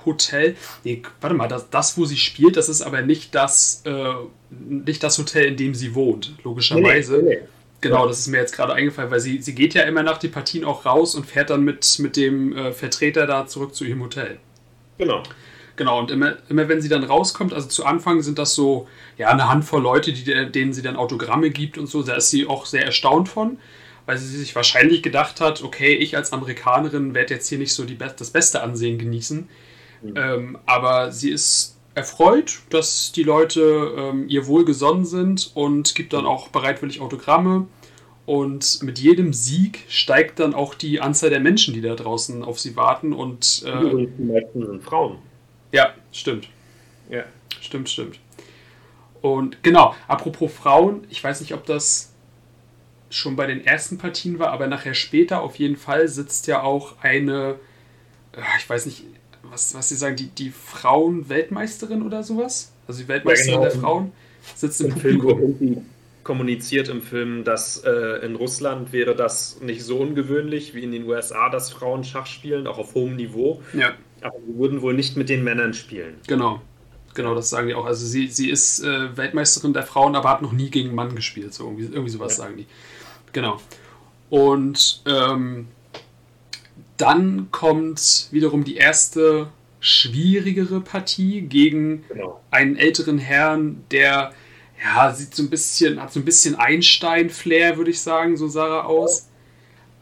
[0.04, 0.56] Hotel.
[0.84, 4.14] Nee, warte mal, das, das, wo sie spielt, das ist aber nicht das, äh,
[4.50, 7.18] nicht das Hotel, in dem sie wohnt, logischerweise.
[7.18, 7.48] Nee, nee, nee.
[7.80, 10.30] Genau, das ist mir jetzt gerade eingefallen, weil sie, sie geht ja immer nach den
[10.30, 14.02] Partien auch raus und fährt dann mit, mit dem äh, Vertreter da zurück zu ihrem
[14.02, 14.38] Hotel.
[14.98, 15.22] Genau.
[15.74, 18.86] Genau, und immer, immer wenn sie dann rauskommt, also zu Anfang sind das so,
[19.16, 22.46] ja, eine Handvoll Leute, die, denen sie dann Autogramme gibt und so, da ist sie
[22.46, 23.58] auch sehr erstaunt von
[24.06, 27.84] weil sie sich wahrscheinlich gedacht hat, okay, ich als Amerikanerin werde jetzt hier nicht so
[27.84, 29.48] die, das beste Ansehen genießen.
[30.02, 30.14] Mhm.
[30.16, 36.26] Ähm, aber sie ist erfreut, dass die Leute ähm, ihr wohlgesonnen sind und gibt dann
[36.26, 37.66] auch bereitwillig Autogramme.
[38.24, 42.60] Und mit jedem Sieg steigt dann auch die Anzahl der Menschen, die da draußen auf
[42.60, 43.12] sie warten.
[43.12, 45.18] Und, äh, die meisten sind Frauen.
[45.72, 46.48] Ja, stimmt.
[47.10, 47.24] Ja.
[47.60, 48.18] Stimmt, stimmt.
[49.20, 52.12] Und genau, apropos Frauen, ich weiß nicht, ob das
[53.08, 56.96] schon bei den ersten Partien war, aber nachher später auf jeden Fall sitzt ja auch
[57.02, 57.56] eine,
[58.32, 59.04] äh, ich weiß nicht,
[59.52, 62.72] was, was sie sagen, die, die Frauen-Weltmeisterin oder sowas?
[62.88, 63.72] Also die Weltmeisterin ja, genau.
[63.72, 64.12] der Frauen
[64.56, 65.56] sitzt im, Im Publikum.
[65.58, 65.86] Film
[66.24, 71.04] kommuniziert im Film, dass äh, in Russland wäre das nicht so ungewöhnlich wie in den
[71.04, 73.60] USA, dass Frauen Schach spielen, auch auf hohem Niveau.
[73.72, 73.94] Ja.
[74.20, 76.14] Aber sie würden wohl nicht mit den Männern spielen.
[76.28, 76.60] Genau.
[77.14, 77.84] Genau, das sagen die auch.
[77.84, 81.14] Also sie, sie ist äh, Weltmeisterin der Frauen, aber hat noch nie gegen einen Mann
[81.14, 81.52] gespielt.
[81.52, 82.44] So irgendwie, irgendwie sowas ja.
[82.44, 82.66] sagen die.
[83.32, 83.60] Genau.
[84.30, 85.66] Und ähm,
[87.02, 89.48] dann kommt wiederum die erste
[89.80, 92.40] schwierigere Partie gegen genau.
[92.50, 94.32] einen älteren Herrn, der
[94.82, 98.78] ja sieht so ein bisschen, hat so ein bisschen Einstein-Flair, würde ich sagen, so sah
[98.78, 99.28] er aus.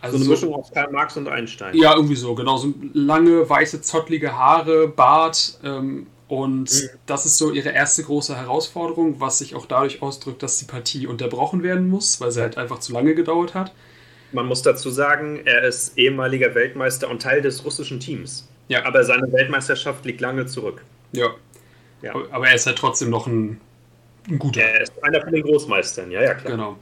[0.02, 1.76] Also so eine Mischung aus Karl Marx und Einstein.
[1.76, 2.56] Ja, irgendwie so, genau.
[2.56, 6.88] So lange, weiße, zottlige Haare, Bart, ähm, und mhm.
[7.06, 11.08] das ist so ihre erste große Herausforderung, was sich auch dadurch ausdrückt, dass die Partie
[11.08, 13.72] unterbrochen werden muss, weil sie halt einfach zu lange gedauert hat.
[14.32, 18.48] Man muss dazu sagen, er ist ehemaliger Weltmeister und Teil des russischen Teams.
[18.68, 18.84] Ja.
[18.84, 20.84] Aber seine Weltmeisterschaft liegt lange zurück.
[21.12, 21.30] Ja.
[22.02, 22.14] ja.
[22.30, 23.60] Aber er ist halt trotzdem noch ein,
[24.28, 24.62] ein guter.
[24.62, 26.52] Er ist einer von den Großmeistern, ja, ja, klar.
[26.52, 26.78] Genau.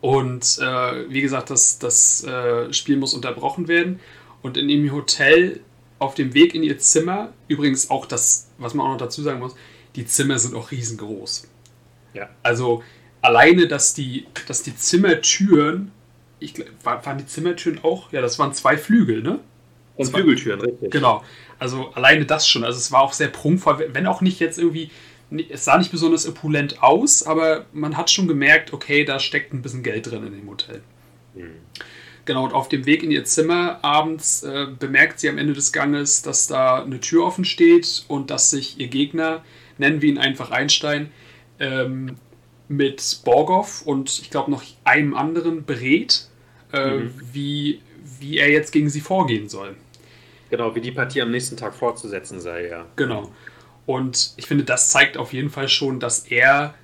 [0.00, 4.00] Und äh, wie gesagt, das, das äh, Spiel muss unterbrochen werden.
[4.42, 5.60] Und in dem Hotel
[6.00, 9.38] auf dem Weg in ihr Zimmer, übrigens auch das, was man auch noch dazu sagen
[9.38, 9.54] muss,
[9.94, 11.48] die Zimmer sind auch riesengroß.
[12.14, 12.28] Ja.
[12.42, 12.82] Also
[13.20, 15.92] alleine, dass die, dass die Zimmertüren,
[16.42, 19.40] ich waren die Zimmertüren auch, ja, das waren zwei Flügel, ne?
[19.96, 20.90] Und Flügeltüren, richtig.
[20.90, 21.22] Genau.
[21.58, 22.64] Also alleine das schon.
[22.64, 24.90] Also es war auch sehr prunkvoll, wenn auch nicht jetzt irgendwie,
[25.50, 29.62] es sah nicht besonders opulent aus, aber man hat schon gemerkt, okay, da steckt ein
[29.62, 30.80] bisschen Geld drin in dem Hotel.
[31.34, 31.50] Mhm.
[32.24, 35.72] Genau, und auf dem Weg in ihr Zimmer abends äh, bemerkt sie am Ende des
[35.72, 39.44] Ganges, dass da eine Tür offen steht und dass sich ihr Gegner,
[39.76, 41.10] nennen wir ihn einfach Einstein,
[41.58, 42.16] ähm,
[42.68, 46.28] mit Borgov und ich glaube noch einem anderen berät,
[46.72, 47.14] äh, mhm.
[47.32, 47.80] wie,
[48.20, 49.76] wie er jetzt gegen sie vorgehen soll.
[50.50, 52.86] Genau, wie die Partie am nächsten Tag fortzusetzen sei, ja.
[52.96, 53.32] Genau.
[53.86, 56.74] Und ich finde, das zeigt auf jeden Fall schon, dass er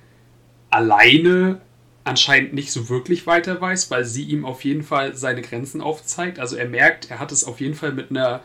[0.69, 1.61] alleine
[2.03, 6.39] anscheinend nicht so wirklich weiter weiß, weil sie ihm auf jeden Fall seine Grenzen aufzeigt.
[6.39, 8.41] Also er merkt, er hat es auf jeden Fall mit einer,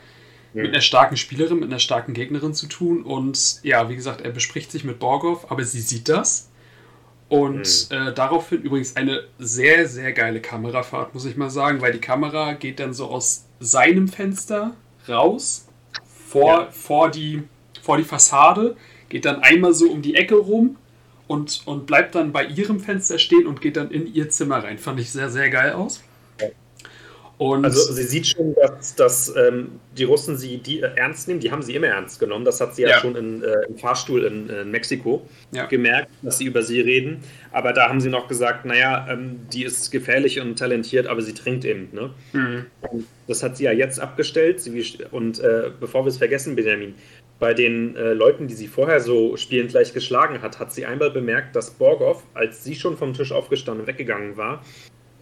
[0.53, 0.63] ja.
[0.63, 3.03] mit einer starken Spielerin, mit einer starken Gegnerin zu tun.
[3.03, 6.51] Und ja, wie gesagt, er bespricht sich mit Borgov, aber sie sieht das.
[7.35, 7.97] Und mhm.
[7.97, 12.53] äh, daraufhin übrigens eine sehr, sehr geile Kamerafahrt, muss ich mal sagen, weil die Kamera
[12.53, 14.77] geht dann so aus seinem Fenster
[15.09, 15.67] raus,
[16.29, 16.69] vor, ja.
[16.71, 17.43] vor, die,
[17.83, 18.77] vor die Fassade,
[19.09, 20.77] geht dann einmal so um die Ecke rum
[21.27, 24.79] und, und bleibt dann bei ihrem Fenster stehen und geht dann in ihr Zimmer rein.
[24.79, 26.05] Fand ich sehr, sehr geil aus.
[27.37, 31.41] Und also sie sieht schon, dass, dass ähm, die Russen sie die, äh, ernst nehmen.
[31.41, 32.45] Die haben sie immer ernst genommen.
[32.45, 35.67] Das hat sie ja, ja schon in, äh, im Fahrstuhl in, in Mexiko ja.
[35.67, 37.25] gemerkt, dass sie über sie reden.
[37.51, 41.35] Aber da haben sie noch gesagt, naja, ähm, die ist gefährlich und talentiert, aber sie
[41.35, 41.89] trinkt eben.
[41.93, 42.11] Ne?
[42.33, 42.67] Mhm.
[43.27, 44.61] das hat sie ja jetzt abgestellt.
[44.61, 46.95] Sie, und äh, bevor wir es vergessen, Benjamin,
[47.41, 51.11] bei den äh, Leuten, die sie vorher so spielend gleich geschlagen hat, hat sie einmal
[51.11, 54.63] bemerkt, dass Borgov, als sie schon vom Tisch aufgestanden und weggegangen war,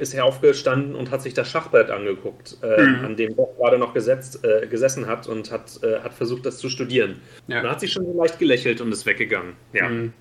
[0.02, 3.04] ist er aufgestanden und hat sich das Schachbrett angeguckt, äh, mhm.
[3.04, 6.58] an dem Bob gerade noch gesetzt, äh, gesessen hat und hat, äh, hat versucht, das
[6.58, 7.20] zu studieren.
[7.46, 7.62] Ja.
[7.62, 9.54] Da hat sie schon so leicht gelächelt und ist weggegangen.
[9.72, 10.12] Ja, mhm.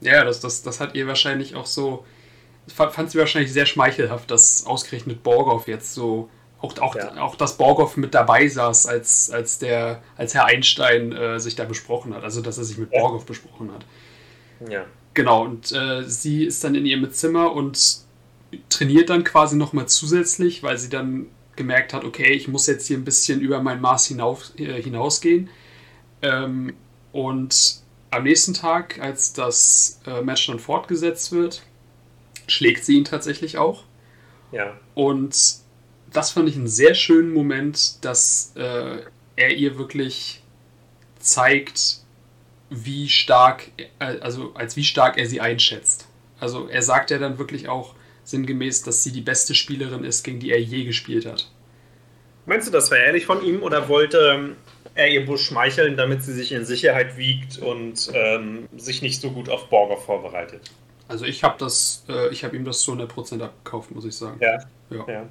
[0.00, 2.04] ja das, das, das hat ihr wahrscheinlich auch so,
[2.68, 7.20] fand sie wahrscheinlich sehr schmeichelhaft, dass ausgerechnet Borgov jetzt so, auch, auch, ja.
[7.20, 11.64] auch dass Borgov mit dabei saß, als, als, der, als Herr Einstein äh, sich da
[11.64, 13.84] besprochen hat, also dass er sich mit Borgov besprochen hat.
[14.70, 14.84] Ja.
[15.14, 18.05] Genau, und äh, sie ist dann in ihrem Zimmer und
[18.68, 22.96] trainiert dann quasi nochmal zusätzlich, weil sie dann gemerkt hat, okay, ich muss jetzt hier
[22.96, 25.48] ein bisschen über mein Maß hinauf, äh, hinausgehen.
[26.22, 26.74] Ähm,
[27.12, 27.80] und
[28.10, 31.62] am nächsten Tag, als das äh, Match dann fortgesetzt wird,
[32.46, 33.84] schlägt sie ihn tatsächlich auch.
[34.52, 34.78] Ja.
[34.94, 35.36] Und
[36.12, 38.98] das fand ich einen sehr schönen Moment, dass äh,
[39.36, 40.42] er ihr wirklich
[41.18, 41.98] zeigt,
[42.70, 46.06] wie stark, äh, also als wie stark er sie einschätzt.
[46.38, 47.94] Also er sagt ja dann wirklich auch,
[48.26, 51.50] sinngemäß, dass sie die beste Spielerin ist, gegen die er je gespielt hat.
[52.44, 54.56] Meinst du, das war ehrlich von ihm oder wollte ähm,
[54.94, 59.30] er ihr wohl schmeicheln, damit sie sich in Sicherheit wiegt und ähm, sich nicht so
[59.30, 60.70] gut auf Borger vorbereitet?
[61.08, 64.38] Also ich habe das, äh, ich habe ihm das zu 100% abgekauft, muss ich sagen.
[64.40, 64.58] Ja.
[64.90, 65.04] ja.
[65.08, 65.28] ja.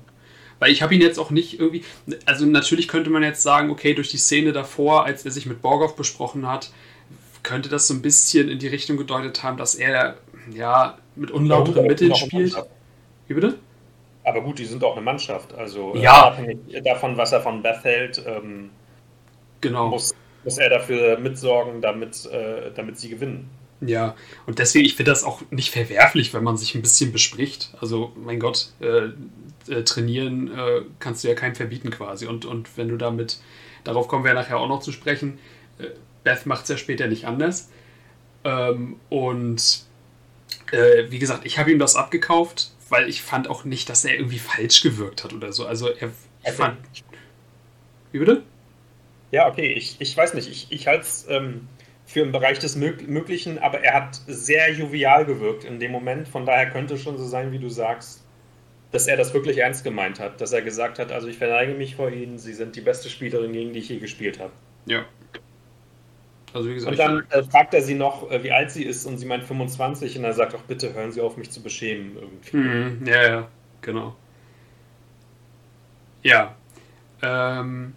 [0.60, 1.84] Weil ich habe ihn jetzt auch nicht irgendwie,
[2.25, 5.62] also natürlich könnte man jetzt sagen, okay, durch die Szene davor, als er sich mit
[5.62, 6.71] Borgov besprochen hat,
[7.43, 10.17] könnte das so ein bisschen in die Richtung gedeutet haben, dass er
[10.51, 12.55] ja mit unlauteren Mitteln spielt.
[13.28, 13.58] Wie bitte?
[14.24, 15.54] Aber gut, die sind auch eine Mannschaft.
[15.54, 16.28] Also äh, ja.
[16.28, 18.72] abhängig davon, was er von Beth hält, ähm,
[19.62, 19.90] genau.
[19.90, 23.50] muss, muss er dafür mitsorgen, damit, äh, damit sie gewinnen.
[23.82, 24.16] Ja,
[24.48, 27.72] und deswegen, ich finde das auch nicht verwerflich, wenn man sich ein bisschen bespricht.
[27.82, 29.10] Also, mein Gott, äh,
[29.72, 32.26] äh, trainieren äh, kannst du ja keinem verbieten quasi.
[32.26, 33.40] Und, und wenn du damit,
[33.84, 35.40] darauf kommen wir ja nachher auch noch zu sprechen,
[35.78, 35.88] äh,
[36.24, 37.70] Beth macht es ja später nicht anders.
[38.44, 39.84] Ähm, und
[41.10, 44.39] wie gesagt, ich habe ihm das abgekauft weil ich fand auch nicht, dass er irgendwie
[44.39, 45.65] falsch gewirkt hat oder so.
[45.65, 46.12] Also er
[46.43, 46.78] also, fand.
[48.12, 48.43] Wie bitte?
[49.32, 50.50] Ja, okay, ich, ich weiß nicht.
[50.50, 51.67] Ich, ich halte es ähm,
[52.06, 56.28] für im Bereich des Möglichen, aber er hat sehr jovial gewirkt in dem Moment.
[56.28, 58.24] Von daher könnte es schon so sein, wie du sagst,
[58.91, 60.39] dass er das wirklich ernst gemeint hat.
[60.39, 63.52] Dass er gesagt hat, also ich verneige mich vor Ihnen, Sie sind die beste Spielerin,
[63.52, 64.54] gegen die ich je gespielt habe.
[64.86, 65.06] Ja,
[66.56, 69.06] also wie gesagt, und dann äh, fragt er sie noch, äh, wie alt sie ist
[69.06, 72.15] und sie meint 25 und er sagt auch, bitte hören Sie auf, mich zu beschämen.
[72.15, 72.58] Irgendwie.
[72.58, 73.48] Mhm, ja, ja,
[73.82, 74.15] genau.
[76.24, 76.56] Ja.
[77.22, 77.94] Ähm,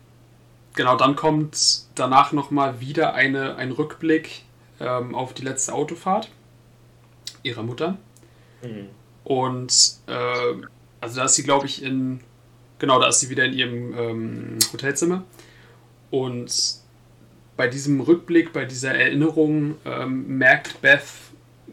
[0.75, 4.43] genau, dann kommt danach nochmal wieder eine, ein Rückblick
[4.81, 6.29] ähm, auf die letzte Autofahrt
[7.45, 7.97] ihrer Mutter.
[8.63, 8.89] Mhm.
[9.23, 10.67] Und äh,
[11.01, 12.23] also da ist sie, glaube ich, in,
[12.81, 15.23] genau, da ist sie wieder in ihrem ähm, Hotelzimmer.
[16.11, 16.88] Und
[17.59, 21.03] bei diesem Rückblick, bei dieser Erinnerung ähm, merkt Beth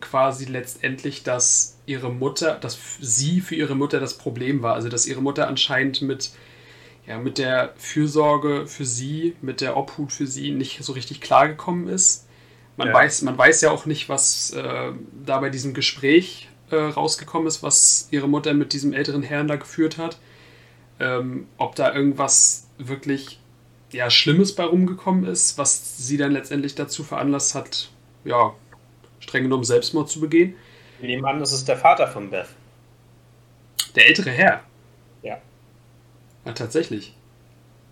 [0.02, 4.74] quasi letztendlich, dass ihre Mutter, dass sie für ihre Mutter das Problem war.
[4.74, 6.32] Also dass ihre Mutter anscheinend mit,
[7.06, 11.88] ja, mit der Fürsorge für sie, mit der Obhut für sie nicht so richtig klargekommen
[11.88, 12.28] ist.
[12.78, 12.94] Man, ja.
[12.96, 14.92] weiß, man weiß ja auch nicht, was äh,
[15.24, 19.56] da bei diesem Gespräch äh, rausgekommen ist, was ihre Mutter mit diesem älteren Herrn da
[19.56, 20.18] geführt hat.
[21.00, 23.40] Ähm, ob da irgendwas wirklich
[23.92, 27.90] ja, Schlimmes bei rumgekommen ist, was sie dann letztendlich dazu veranlasst hat,
[28.24, 28.54] ja,
[29.20, 30.56] streng genommen Selbstmord zu begehen.
[31.00, 32.48] Wir nehmen an, das ist der Vater von Beth.
[33.96, 34.64] Der ältere Herr?
[35.22, 35.38] Ja.
[36.46, 37.16] Ja, tatsächlich.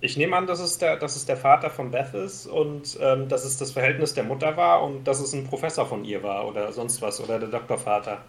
[0.01, 3.29] Ich nehme an, dass es der, dass es der Vater von Beth ist und ähm,
[3.29, 6.45] dass es das Verhältnis der Mutter war und dass es ein Professor von ihr war
[6.45, 8.21] oder sonst was oder der Doktorvater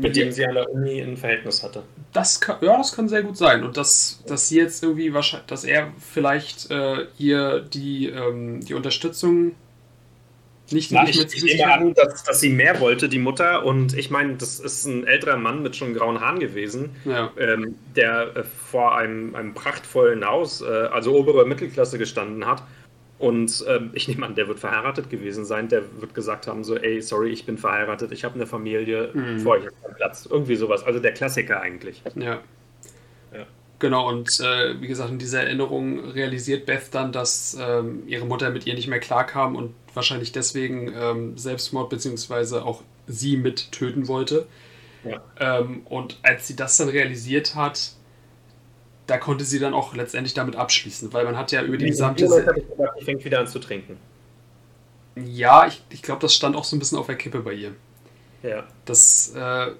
[0.00, 1.82] mit dem sie an der Uni ein Verhältnis hatte.
[2.12, 3.64] Das kann, ja, das kann sehr gut sein.
[3.64, 8.74] Und dass, dass sie jetzt irgendwie wahrscheinlich, dass er vielleicht äh, ihr die, ähm, die
[8.74, 9.52] Unterstützung
[10.70, 13.64] nicht, Na, nicht ich, ich nehme an, dass, dass sie mehr wollte, die Mutter.
[13.64, 17.30] Und ich meine, das ist ein älterer Mann mit schon grauen Haaren gewesen, ja.
[17.38, 22.62] ähm, der äh, vor einem, einem prachtvollen Haus, äh, also obere Mittelklasse gestanden hat
[23.22, 25.68] und ähm, ich nehme an, der wird verheiratet gewesen sein.
[25.68, 29.38] Der wird gesagt haben: so, ey, sorry, ich bin verheiratet, ich habe eine Familie, mhm.
[29.38, 30.26] vor euch ist Platz.
[30.28, 30.82] Irgendwie sowas.
[30.82, 32.02] Also der Klassiker eigentlich.
[32.16, 32.40] Ja.
[33.32, 33.46] ja.
[33.78, 38.50] Genau, und äh, wie gesagt, in dieser Erinnerung realisiert Beth dann, dass ähm, ihre Mutter
[38.50, 44.08] mit ihr nicht mehr klarkam und wahrscheinlich deswegen ähm, Selbstmord beziehungsweise auch sie mit töten
[44.08, 44.46] wollte.
[45.04, 45.22] Ja.
[45.38, 47.92] Ähm, und als sie das dann realisiert hat,
[49.06, 52.24] da konnte sie dann auch letztendlich damit abschließen, weil man hat ja über die gesamte.
[52.98, 53.96] Ich fängt wieder an zu trinken.
[55.16, 57.72] Ja, ich, ich glaube, das stand auch so ein bisschen auf der Kippe bei ihr.
[58.42, 58.64] Ja.
[58.84, 59.72] Das, äh,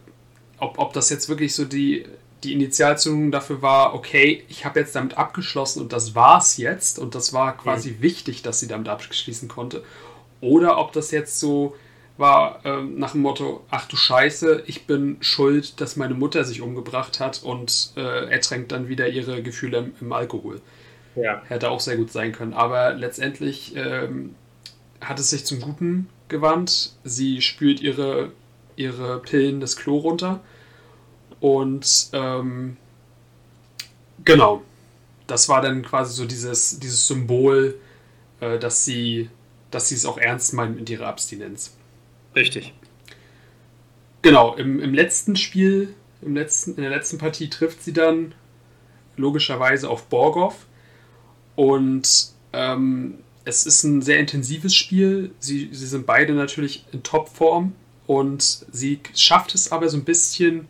[0.59, 2.07] ob, ob das jetzt wirklich so die,
[2.45, 7.15] die Initialzündung dafür war, okay, ich habe jetzt damit abgeschlossen und das war's jetzt und
[7.15, 8.03] das war quasi mhm.
[8.03, 9.85] wichtig, dass sie damit abschließen konnte.
[10.41, 11.77] Oder ob das jetzt so
[12.23, 16.63] war ähm, nach dem Motto, ach du Scheiße, ich bin schuld, dass meine Mutter sich
[16.63, 20.63] umgebracht hat und äh, ertränkt dann wieder ihre Gefühle im, im, Alkohol.
[21.15, 21.43] Ja.
[21.49, 22.55] Hätte auch sehr gut sein können.
[22.55, 24.35] Aber letztendlich ähm,
[25.03, 26.95] hat es sich zum Guten gewandt.
[27.05, 28.33] Sie spült ihre,
[28.77, 30.41] ihre Pillen das Klo runter.
[31.41, 32.79] Und ähm,
[34.25, 34.63] genau,
[35.27, 37.75] das war dann quasi so dieses, dieses Symbol,
[38.41, 39.29] äh, dass sie
[39.73, 41.75] dass sie es auch ernst meinen mit ihrer Abstinenz.
[42.35, 42.73] Richtig.
[44.23, 48.35] Genau, im, im letzten Spiel, im letzten, in der letzten Partie trifft sie dann
[49.17, 50.67] logischerweise auf Borgov.
[51.57, 55.33] Und ähm, es ist ein sehr intensives Spiel.
[55.39, 57.73] Sie, sie sind beide natürlich in Topform
[58.07, 60.69] und sie schafft es aber so ein bisschen,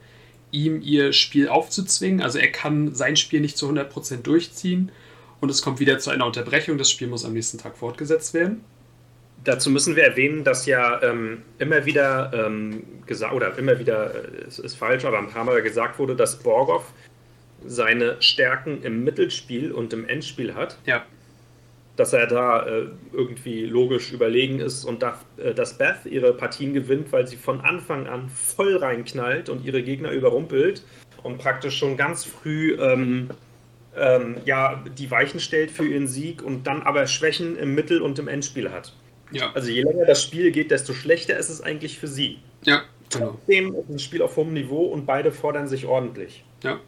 [0.50, 2.22] ihm ihr Spiel aufzuzwingen.
[2.22, 4.92] Also er kann sein Spiel nicht zu 100% durchziehen
[5.40, 6.78] und es kommt wieder zu einer Unterbrechung.
[6.78, 8.62] Das Spiel muss am nächsten Tag fortgesetzt werden.
[9.44, 14.44] Dazu müssen wir erwähnen, dass ja ähm, immer wieder ähm, gesagt, oder immer wieder, äh,
[14.46, 16.84] es ist falsch, aber ein paar Mal gesagt wurde, dass Borgov
[17.66, 20.78] seine Stärken im Mittelspiel und im Endspiel hat.
[20.86, 21.04] Ja.
[21.96, 26.72] Dass er da äh, irgendwie logisch überlegen ist und da, äh, dass Beth ihre Partien
[26.72, 30.84] gewinnt, weil sie von Anfang an voll reinknallt und ihre Gegner überrumpelt
[31.22, 33.30] und praktisch schon ganz früh ähm,
[33.96, 38.18] ähm ja, die Weichen stellt für ihren Sieg und dann aber Schwächen im Mittel- und
[38.18, 38.94] im Endspiel hat.
[39.32, 39.52] Ja.
[39.52, 42.38] Also je länger das Spiel geht, desto schlechter ist es eigentlich für sie.
[42.64, 43.30] Ja, genau.
[43.30, 46.44] Trotzdem ist ein Spiel auf hohem Niveau und beide fordern sich ordentlich.
[46.62, 46.80] Ja.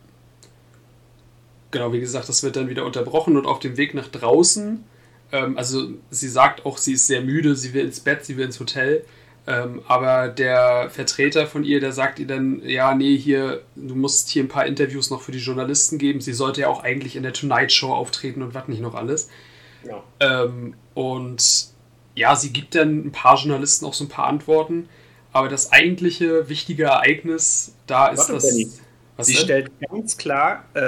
[1.71, 4.85] Genau, wie gesagt, das wird dann wieder unterbrochen und auf dem Weg nach draußen,
[5.33, 8.47] ähm, also sie sagt auch, sie ist sehr müde, sie will ins Bett, sie will
[8.47, 9.05] ins Hotel.
[9.47, 14.31] Ähm, aber der Vertreter von ihr, der sagt ihr dann, ja, nee, hier, du musst
[14.31, 16.21] hier ein paar Interviews noch für die Journalisten geben.
[16.21, 19.29] Sie sollte ja auch eigentlich in der Tonight Show auftreten und was nicht noch alles.
[19.87, 20.03] Ja.
[20.21, 21.74] Ähm, und
[22.15, 24.89] ja, sie gibt dann ein paar Journalisten auch so ein paar Antworten,
[25.33, 28.81] aber das eigentliche wichtige Ereignis da ist Warte, das.
[29.17, 29.45] Was sie denn?
[29.45, 30.81] stellt ganz klar äh,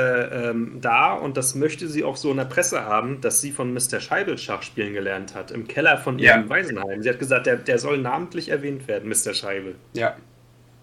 [0.48, 3.72] ähm, dar, und das möchte sie auch so in der Presse haben, dass sie von
[3.72, 4.00] Mr.
[4.00, 6.48] Scheibel Schach spielen gelernt hat, im Keller von ihrem ja.
[6.48, 7.02] Waisenheim.
[7.02, 9.32] Sie hat gesagt, der, der soll namentlich erwähnt werden, Mr.
[9.32, 9.76] Scheibel.
[9.92, 10.16] Ja.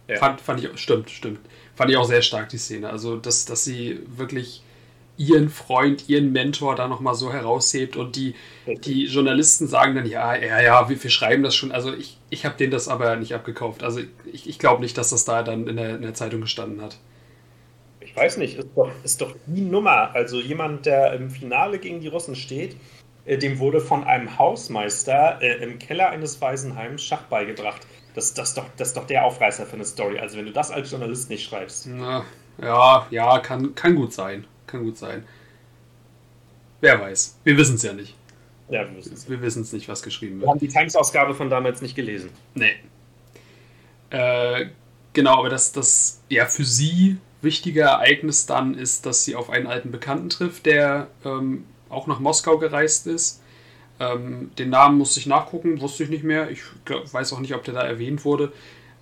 [0.08, 0.17] ja.
[0.17, 1.39] Fand, fand ich, stimmt, stimmt.
[1.75, 2.89] Fand ich auch sehr stark, die Szene.
[2.89, 4.63] Also, dass, dass sie wirklich
[5.17, 10.36] ihren Freund, ihren Mentor da nochmal so heraushebt und die, die Journalisten sagen dann, ja,
[10.36, 11.71] ja, ja, wir, wir schreiben das schon.
[11.71, 13.84] Also ich, ich habe denen das aber nicht abgekauft.
[13.84, 16.82] Also ich, ich glaube nicht, dass das da dann in der, in der Zeitung gestanden
[16.82, 16.97] hat.
[17.99, 20.13] Ich weiß nicht, ist doch, ist doch die Nummer.
[20.13, 22.76] Also jemand, der im Finale gegen die Russen steht,
[23.26, 27.82] äh, dem wurde von einem Hausmeister äh, im Keller eines Waisenheims Schach beigebracht.
[28.15, 30.19] Das, das, doch, das ist doch der Aufreißer für eine Story.
[30.19, 31.88] Also wenn du das als Journalist nicht schreibst.
[31.88, 32.26] Na,
[32.62, 34.45] ja, ja, kann, kann gut sein.
[34.67, 35.23] Kann gut sein.
[36.82, 37.39] Wer weiß.
[37.43, 38.13] Wir wissen es ja nicht.
[38.69, 39.30] Ja, wir wissen es.
[39.30, 40.47] Wir wissen es nicht, was geschrieben wird.
[40.47, 42.30] Wir haben die Times-Ausgabe von damals nicht gelesen.
[42.56, 42.73] Nee.
[44.10, 44.67] Äh,
[45.13, 49.67] genau, aber das, das ja für sie wichtige Ereignis dann ist, dass sie auf einen
[49.67, 53.41] alten Bekannten trifft, der ähm, auch nach Moskau gereist ist.
[53.99, 56.49] Ähm, den Namen musste ich nachgucken, wusste ich nicht mehr.
[56.49, 58.52] Ich glaub, weiß auch nicht, ob der da erwähnt wurde.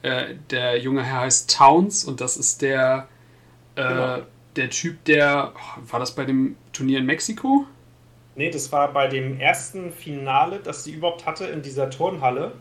[0.02, 3.08] Äh, der junge Herr heißt Towns und das ist der
[3.76, 4.22] äh, genau
[4.56, 5.54] der Typ, der.
[5.56, 7.66] Oh, war das bei dem Turnier in Mexiko?
[8.36, 12.54] Nee, das war bei dem ersten Finale, das sie überhaupt hatte in dieser Turnhalle.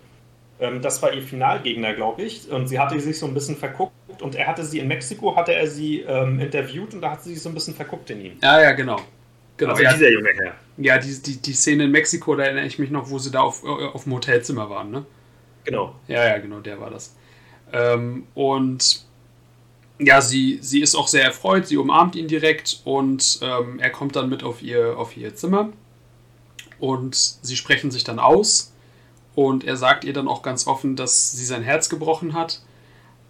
[0.59, 2.51] Ähm, das war ihr Finalgegner, glaube ich.
[2.51, 3.93] Und sie hatte sich so ein bisschen verguckt.
[4.21, 7.35] Und er hatte sie in Mexiko, hatte er sie ähm, interviewt und da hat sie
[7.35, 8.39] sich so ein bisschen verguckt in ihn.
[8.43, 9.01] Ja, ja, genau.
[9.57, 10.55] Genau, also ja, dieser junge Herr.
[10.79, 13.41] Ja, die, die, die Szene in Mexiko, da erinnere ich mich noch, wo sie da
[13.41, 15.05] auf, auf dem Hotelzimmer waren, ne?
[15.65, 15.95] Genau.
[16.09, 17.15] Ja, ja, genau, der war das.
[17.73, 19.05] Ähm, und
[20.01, 24.17] ja, sie, sie ist auch sehr erfreut, sie umarmt ihn direkt und ähm, er kommt
[24.17, 25.71] dann mit auf ihr, auf ihr Zimmer
[26.79, 28.73] und sie sprechen sich dann aus
[29.35, 32.63] und er sagt ihr dann auch ganz offen, dass sie sein Herz gebrochen hat,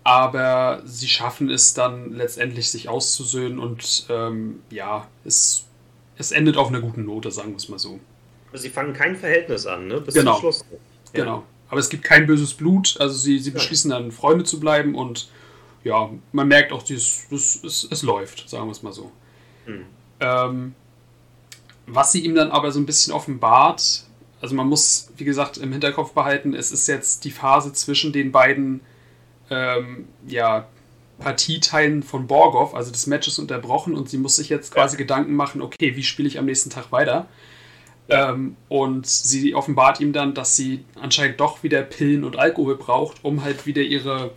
[0.04, 5.64] aber sie schaffen es dann letztendlich, sich auszusöhnen und ähm, ja, es,
[6.16, 7.98] es endet auf einer guten Note, sagen wir es mal so.
[8.52, 10.00] Sie fangen kein Verhältnis an, ne?
[10.00, 10.32] Bis genau.
[10.32, 10.64] zum Schluss.
[11.12, 11.24] Ja.
[11.24, 11.44] Genau.
[11.68, 15.28] Aber es gibt kein böses Blut, also sie, sie beschließen dann, Freunde zu bleiben und
[15.84, 19.10] ja, man merkt auch, dieses, das, es, es läuft, sagen wir es mal so.
[19.66, 19.86] Mhm.
[20.20, 20.74] Ähm,
[21.86, 24.04] was sie ihm dann aber so ein bisschen offenbart,
[24.40, 28.32] also man muss, wie gesagt, im Hinterkopf behalten, es ist jetzt die Phase zwischen den
[28.32, 28.80] beiden
[29.50, 30.68] ähm, ja,
[31.18, 34.98] Partieteilen von Borgov, also des Matches unterbrochen und sie muss sich jetzt quasi ja.
[34.98, 37.26] Gedanken machen, okay, wie spiele ich am nächsten Tag weiter?
[38.08, 38.30] Ja.
[38.30, 43.24] Ähm, und sie offenbart ihm dann, dass sie anscheinend doch wieder Pillen und Alkohol braucht,
[43.24, 44.32] um halt wieder ihre,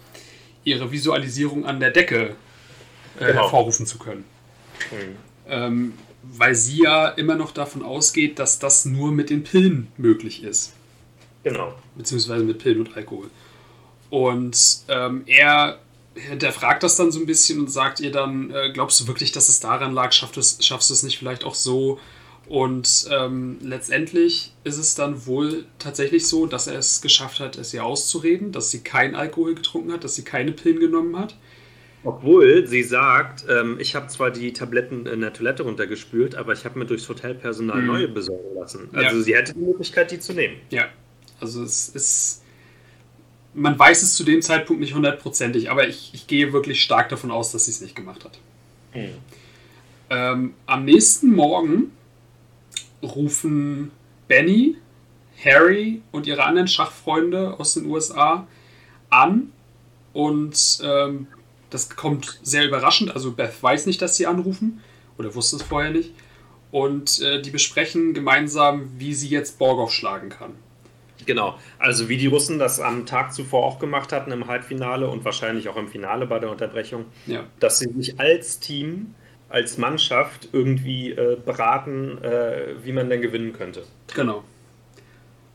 [0.64, 2.36] ihre Visualisierung an der Decke
[3.20, 3.44] äh, genau.
[3.44, 4.26] hervorrufen zu können.
[4.92, 5.16] Mhm.
[5.48, 5.94] Ähm,
[6.24, 10.74] weil sie ja immer noch davon ausgeht, dass das nur mit den Pillen möglich ist.
[11.44, 11.74] Genau.
[11.96, 13.30] Beziehungsweise mit Pillen und Alkohol.
[14.10, 15.80] Und ähm, er
[16.16, 19.50] hinterfragt das dann so ein bisschen und sagt ihr dann, äh, glaubst du wirklich, dass
[19.50, 20.14] es daran lag?
[20.14, 22.00] Schaffst du es, schaffst du es nicht vielleicht auch so?
[22.48, 27.74] Und ähm, letztendlich ist es dann wohl tatsächlich so, dass er es geschafft hat, es
[27.74, 31.38] ihr auszureden, dass sie keinen Alkohol getrunken hat, dass sie keine Pillen genommen hat.
[32.04, 36.66] Obwohl sie sagt, ähm, ich habe zwar die Tabletten in der Toilette runtergespült, aber ich
[36.66, 37.88] habe mir durchs Hotelpersonal mhm.
[37.88, 38.90] neue besorgen lassen.
[38.92, 39.24] Also ja.
[39.24, 40.58] sie hätte die Möglichkeit, die zu nehmen.
[40.70, 40.90] Ja,
[41.40, 42.42] also es ist.
[43.56, 47.30] Man weiß es zu dem Zeitpunkt nicht hundertprozentig, aber ich, ich gehe wirklich stark davon
[47.30, 48.40] aus, dass sie es nicht gemacht hat.
[48.94, 49.10] Mhm.
[50.10, 51.92] Ähm, am nächsten Morgen
[53.04, 53.92] rufen
[54.28, 54.78] Benny,
[55.44, 58.48] Harry und ihre anderen Schachfreunde aus den USA
[59.10, 59.52] an
[60.14, 61.28] und ähm,
[61.70, 63.14] das kommt sehr überraschend.
[63.14, 64.82] Also Beth weiß nicht, dass sie anrufen
[65.18, 66.14] oder wusste es vorher nicht.
[66.72, 70.54] Und äh, die besprechen gemeinsam, wie sie jetzt Borgov schlagen kann.
[71.26, 75.24] Genau, also wie die Russen das am Tag zuvor auch gemacht hatten im Halbfinale und
[75.24, 77.46] wahrscheinlich auch im Finale bei der Unterbrechung, ja.
[77.60, 79.14] dass sie sich als Team,
[79.54, 83.84] als Mannschaft irgendwie äh, beraten, äh, wie man denn gewinnen könnte.
[84.16, 84.44] Genau.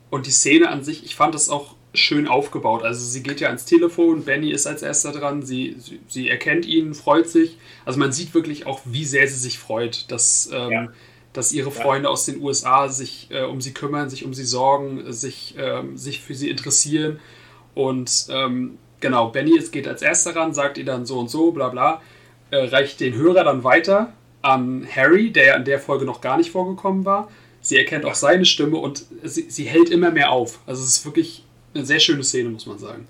[0.08, 2.84] Und die Szene an sich, ich fand das auch schön aufgebaut.
[2.84, 6.64] Also sie geht ja ans Telefon, Benny ist als erster dran, sie, sie, sie, erkennt
[6.64, 7.58] ihn, freut sich.
[7.84, 10.88] Also man sieht wirklich auch, wie sehr sie sich freut, dass, ähm, ja.
[11.32, 12.12] dass ihre Freunde ja.
[12.12, 16.20] aus den USA sich äh, um sie kümmern, sich um sie sorgen, sich, ähm, sich
[16.20, 17.18] für sie interessieren.
[17.74, 21.50] Und ähm, genau, Benny ist, geht als erster ran, sagt ihr dann so und so,
[21.50, 22.00] bla bla,
[22.50, 26.36] äh, reicht den Hörer dann weiter an Harry, der ja in der Folge noch gar
[26.36, 27.28] nicht vorgekommen war.
[27.60, 30.60] Sie erkennt auch seine Stimme und sie, sie hält immer mehr auf.
[30.66, 31.44] Also es ist wirklich
[31.74, 33.06] eine sehr schöne Szene, muss man sagen.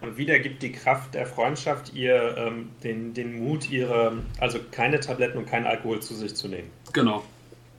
[0.00, 5.00] Und wieder gibt die Kraft der Freundschaft ihr ähm, den, den Mut, ihre, also keine
[5.00, 6.70] Tabletten und keinen Alkohol zu sich zu nehmen.
[6.92, 7.24] Genau.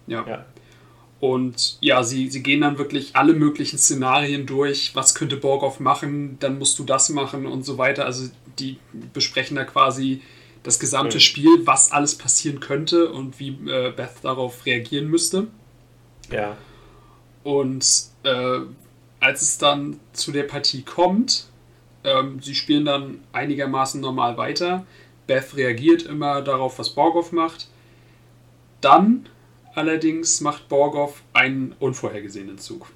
[0.08, 0.26] Ja.
[0.28, 0.46] ja.
[1.20, 4.92] Und ja, sie, sie gehen dann wirklich alle möglichen Szenarien durch.
[4.94, 6.38] Was könnte Borgov machen?
[6.40, 8.06] Dann musst du das machen und so weiter.
[8.06, 8.30] Also
[8.60, 8.78] die
[9.14, 10.22] besprechen da quasi
[10.68, 11.22] das gesamte mhm.
[11.22, 15.48] Spiel, was alles passieren könnte und wie äh, Beth darauf reagieren müsste.
[16.30, 16.58] Ja.
[17.46, 17.86] Und
[18.24, 18.60] äh,
[19.22, 21.48] als es dann zu der Partie kommt,
[22.04, 24.86] ähm, sie spielen dann einigermaßen normal weiter.
[25.26, 27.70] Beth reagiert immer darauf, was Borgov macht.
[28.82, 29.30] Dann
[29.74, 32.92] allerdings macht Borgov einen unvorhergesehenen Zug.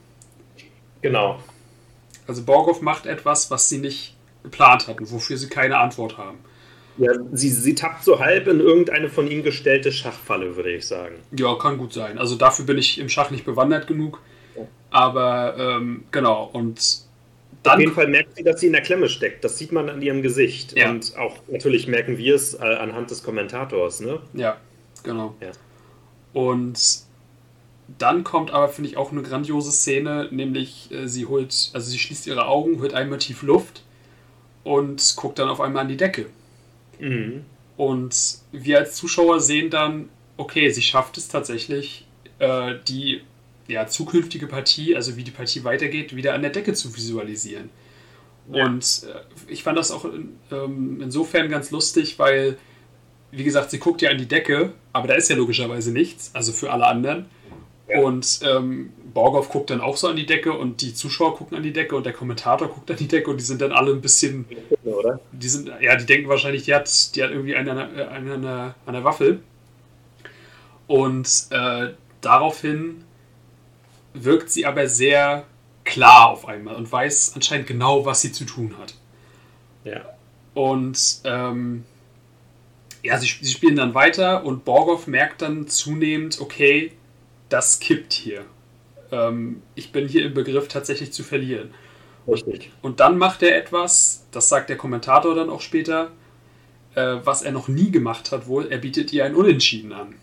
[1.02, 1.42] Genau.
[2.28, 6.40] Also Borgov macht etwas, was sie nicht geplant hatten, wofür sie keine Antwort haben.
[6.98, 11.16] Ja, sie, sie tappt so halb in irgendeine von ihm gestellte Schachfalle, würde ich sagen.
[11.32, 12.18] Ja, kann gut sein.
[12.18, 14.20] Also dafür bin ich im Schach nicht bewandert genug.
[14.92, 17.04] Aber ähm, genau, und
[17.64, 17.76] dann.
[17.76, 19.44] Auf jeden Fall merkt sie, dass sie in der Klemme steckt.
[19.44, 20.78] Das sieht man an ihrem Gesicht.
[20.78, 20.90] Ja.
[20.90, 24.20] Und auch natürlich merken wir es äh, anhand des Kommentators, ne?
[24.34, 24.58] Ja,
[25.04, 25.36] genau.
[25.40, 25.52] Ja.
[26.34, 27.04] Und
[27.98, 32.00] dann kommt aber, finde ich, auch eine grandiose Szene, nämlich äh, sie holt, also sie
[32.00, 33.84] schließt ihre Augen, holt einmal tief Luft
[34.64, 36.28] und guckt dann auf einmal an die Decke.
[37.02, 37.46] Mhm.
[37.78, 38.16] Und
[38.52, 42.06] wir als Zuschauer sehen dann, okay, sie schafft es tatsächlich,
[42.40, 43.22] äh, die
[43.68, 47.70] ja, zukünftige Partie, also wie die Partie weitergeht, wieder an der Decke zu visualisieren.
[48.52, 48.66] Ja.
[48.66, 52.58] Und äh, ich fand das auch in, ähm, insofern ganz lustig, weil,
[53.32, 56.52] wie gesagt, sie guckt ja an die Decke, aber da ist ja logischerweise nichts, also
[56.52, 57.26] für alle anderen.
[57.92, 58.02] Ja.
[58.02, 61.64] Und ähm, Borgov guckt dann auch so an die Decke und die Zuschauer gucken an
[61.64, 64.02] die Decke und der Kommentator guckt an die Decke und die sind dann alle ein
[64.02, 64.46] bisschen.
[64.84, 65.20] Oder?
[65.32, 68.42] Die sind, ja, die denken wahrscheinlich, die hat, die hat irgendwie an der, einen an
[68.42, 69.42] der, an Waffel.
[70.88, 71.90] Und äh,
[72.22, 73.04] daraufhin
[74.14, 75.46] wirkt sie aber sehr
[75.84, 78.94] klar auf einmal und weiß anscheinend genau, was sie zu tun hat.
[79.84, 80.02] Ja.
[80.54, 81.86] Und ähm,
[83.04, 86.92] ja, sie, sie spielen dann weiter und Borgov merkt dann zunehmend, okay,
[87.52, 88.46] das kippt hier.
[89.12, 91.74] Ähm, ich bin hier im Begriff tatsächlich zu verlieren.
[92.28, 92.72] Richtig.
[92.82, 96.12] Und dann macht er etwas, das sagt der Kommentator dann auch später,
[96.96, 100.16] äh, was er noch nie gemacht hat wohl, er bietet ihr ein Unentschieden an.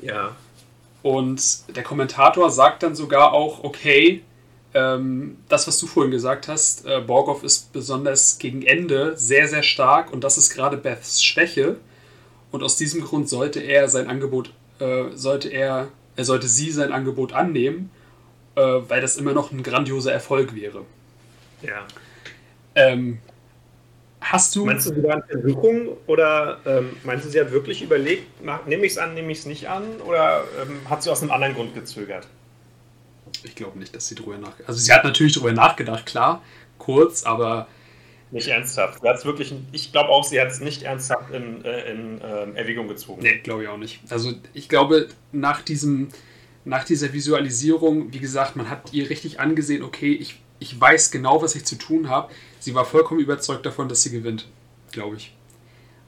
[0.00, 0.36] Ja.
[1.02, 4.22] Und der Kommentator sagt dann sogar auch, okay,
[4.74, 9.62] ähm, das, was du vorhin gesagt hast, äh, Borgov ist besonders gegen Ende sehr, sehr
[9.62, 11.76] stark und das ist gerade Beths Schwäche.
[12.50, 16.92] Und aus diesem Grund sollte er sein Angebot, äh, sollte er, er sollte sie sein
[16.92, 17.90] Angebot annehmen.
[18.56, 20.84] äh, weil das immer noch ein grandioser Erfolg wäre.
[21.62, 21.86] Ja.
[22.74, 23.18] Ähm,
[24.20, 24.64] hast du.
[24.64, 28.26] Meinst du, sie waren Versuchung oder ähm, meinst du, sie hat wirklich überlegt,
[28.66, 31.30] nehme ich es an, nehme ich es nicht an oder ähm, hat sie aus einem
[31.30, 32.26] anderen Grund gezögert?
[33.42, 36.42] Ich glaube nicht, dass sie drüber nachgedacht Also sie hat natürlich drüber nachgedacht, klar,
[36.78, 37.66] kurz, aber.
[38.34, 39.00] Nicht ernsthaft.
[39.00, 42.20] Sie hat's wirklich, ich glaube auch, sie hat es nicht ernsthaft in, äh, in, in
[42.20, 43.22] äh, Erwägung gezogen.
[43.22, 44.00] Nee, glaube ich auch nicht.
[44.10, 46.08] Also ich glaube, nach diesem,
[46.64, 51.42] nach dieser Visualisierung, wie gesagt, man hat ihr richtig angesehen, okay, ich, ich weiß genau,
[51.42, 52.32] was ich zu tun habe.
[52.58, 54.48] Sie war vollkommen überzeugt davon, dass sie gewinnt,
[54.90, 55.32] glaube ich.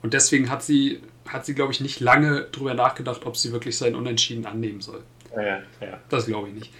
[0.02, 3.78] Und deswegen hat sie, hat sie, glaube ich, nicht lange drüber nachgedacht, ob sie wirklich
[3.78, 5.04] sein Unentschieden annehmen soll.
[5.36, 6.00] Ja, ja.
[6.08, 6.74] Das glaube ich nicht.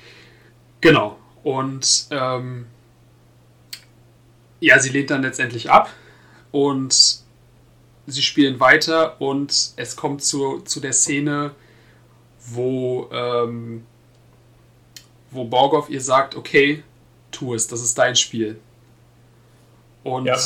[0.80, 1.16] Genau.
[1.44, 2.66] Und ähm,
[4.61, 5.93] ja, sie lehnt dann letztendlich ab
[6.53, 7.21] und
[8.07, 11.53] sie spielen weiter und es kommt zu, zu der Szene,
[12.47, 13.85] wo, ähm,
[15.31, 16.83] wo Borgov ihr sagt, okay,
[17.31, 18.59] tu es, das ist dein Spiel.
[20.05, 20.39] Und ja.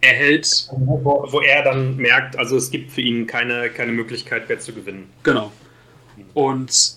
[0.00, 0.68] er hält...
[0.72, 4.72] Wo, wo, er dann merkt, also es gibt für ihn keine, keine Möglichkeit mehr zu
[4.72, 5.08] gewinnen.
[5.22, 5.52] Genau.
[6.34, 6.96] Und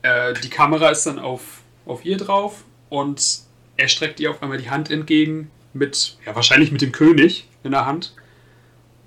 [0.00, 3.47] äh, die Kamera ist dann auf, auf ihr drauf und
[3.78, 7.70] er streckt ihr auf einmal die Hand entgegen mit, ja, wahrscheinlich mit dem König in
[7.70, 8.14] der Hand.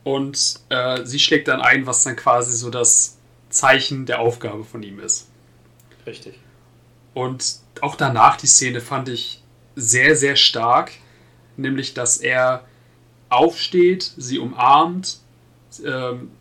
[0.03, 3.17] Und äh, sie schlägt dann ein, was dann quasi so das
[3.49, 5.30] Zeichen der Aufgabe von ihm ist.
[6.07, 6.39] Richtig.
[7.13, 9.43] Und auch danach die Szene fand ich
[9.76, 10.91] sehr, sehr stark.
[11.57, 12.65] Nämlich, dass er
[13.30, 15.19] aufsteht, sie umarmt,
[15.86, 16.32] ähm,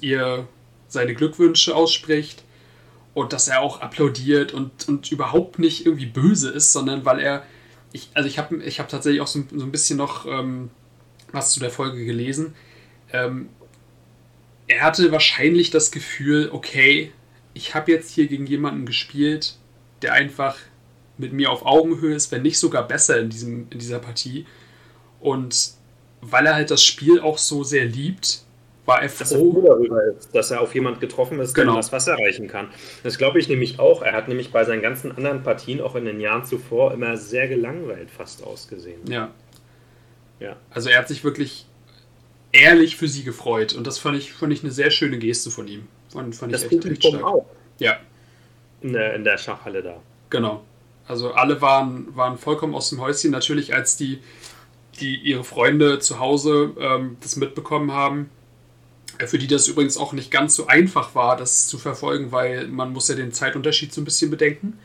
[0.00, 0.48] ihr
[0.88, 2.45] seine Glückwünsche ausspricht
[3.16, 7.44] und dass er auch applaudiert und, und überhaupt nicht irgendwie böse ist, sondern weil er,
[7.90, 10.68] ich, also ich habe ich hab tatsächlich auch so, so ein bisschen noch ähm,
[11.32, 12.54] was zu der Folge gelesen.
[13.14, 13.48] Ähm,
[14.66, 17.10] er hatte wahrscheinlich das Gefühl, okay,
[17.54, 19.56] ich habe jetzt hier gegen jemanden gespielt,
[20.02, 20.58] der einfach
[21.16, 24.44] mit mir auf Augenhöhe ist, wenn nicht sogar besser in, diesem, in dieser Partie.
[25.20, 25.70] Und
[26.20, 28.42] weil er halt das Spiel auch so sehr liebt,
[28.86, 29.18] war er froh.
[29.18, 31.76] Dass er froh darüber ist, dass er auf jemand getroffen ist, der genau.
[31.76, 32.68] das Wasser erreichen kann.
[33.02, 34.02] Das glaube ich nämlich auch.
[34.02, 37.48] Er hat nämlich bei seinen ganzen anderen Partien, auch in den Jahren zuvor, immer sehr
[37.48, 39.00] gelangweilt fast ausgesehen.
[39.10, 39.32] Ja.
[40.40, 40.56] Ja.
[40.70, 41.66] Also er hat sich wirklich
[42.52, 43.74] ehrlich für sie gefreut.
[43.74, 45.86] Und das fand ich, fand ich eine sehr schöne Geste von ihm.
[46.10, 47.46] Fand, fand das ich echt, echt auch.
[47.78, 47.98] Ja.
[48.82, 50.00] In der, in der Schachhalle da.
[50.30, 50.62] Genau.
[51.08, 53.30] Also alle waren, waren vollkommen aus dem Häuschen.
[53.30, 54.20] Natürlich, als die,
[55.00, 58.30] die ihre Freunde zu Hause ähm, das mitbekommen haben,
[59.26, 62.92] für die das übrigens auch nicht ganz so einfach war, das zu verfolgen, weil man
[62.92, 64.78] muss ja den Zeitunterschied so ein bisschen bedenken.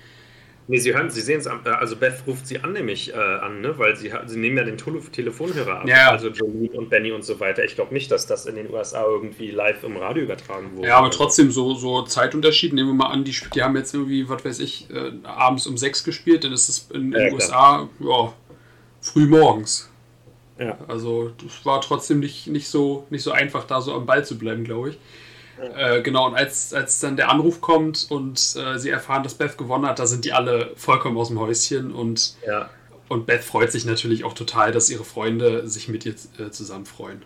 [0.71, 3.77] Nee, Sie hören, Sie sehen es, also Beth ruft sie an, nämlich äh, an, ne?
[3.77, 5.87] weil sie, sie nehmen ja den Telefonhörer ab.
[5.87, 6.11] Ja.
[6.11, 7.65] Also Jolene und Benny und so weiter.
[7.65, 10.87] Ich glaube nicht, dass das in den USA irgendwie live im Radio übertragen wurde.
[10.87, 12.71] Ja, aber trotzdem so, so Zeitunterschied.
[12.71, 15.77] Nehmen wir mal an, die, die haben jetzt irgendwie, was weiß ich, äh, abends um
[15.77, 18.33] sechs gespielt, dann ist es in den ja, USA ja,
[19.01, 19.90] früh morgens.
[20.61, 20.77] Ja.
[20.87, 24.37] Also es war trotzdem nicht, nicht, so, nicht so einfach, da so am Ball zu
[24.37, 24.97] bleiben, glaube ich.
[25.57, 25.95] Ja.
[25.95, 29.57] Äh, genau, und als, als dann der Anruf kommt und äh, sie erfahren, dass Beth
[29.57, 32.69] gewonnen hat, da sind die alle vollkommen aus dem Häuschen und, ja.
[33.09, 36.85] und Beth freut sich natürlich auch total, dass ihre Freunde sich mit ihr äh, zusammen
[36.85, 37.23] freuen.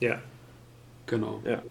[0.00, 0.20] Ja.
[1.06, 1.42] Genau.
[1.44, 1.62] Ja.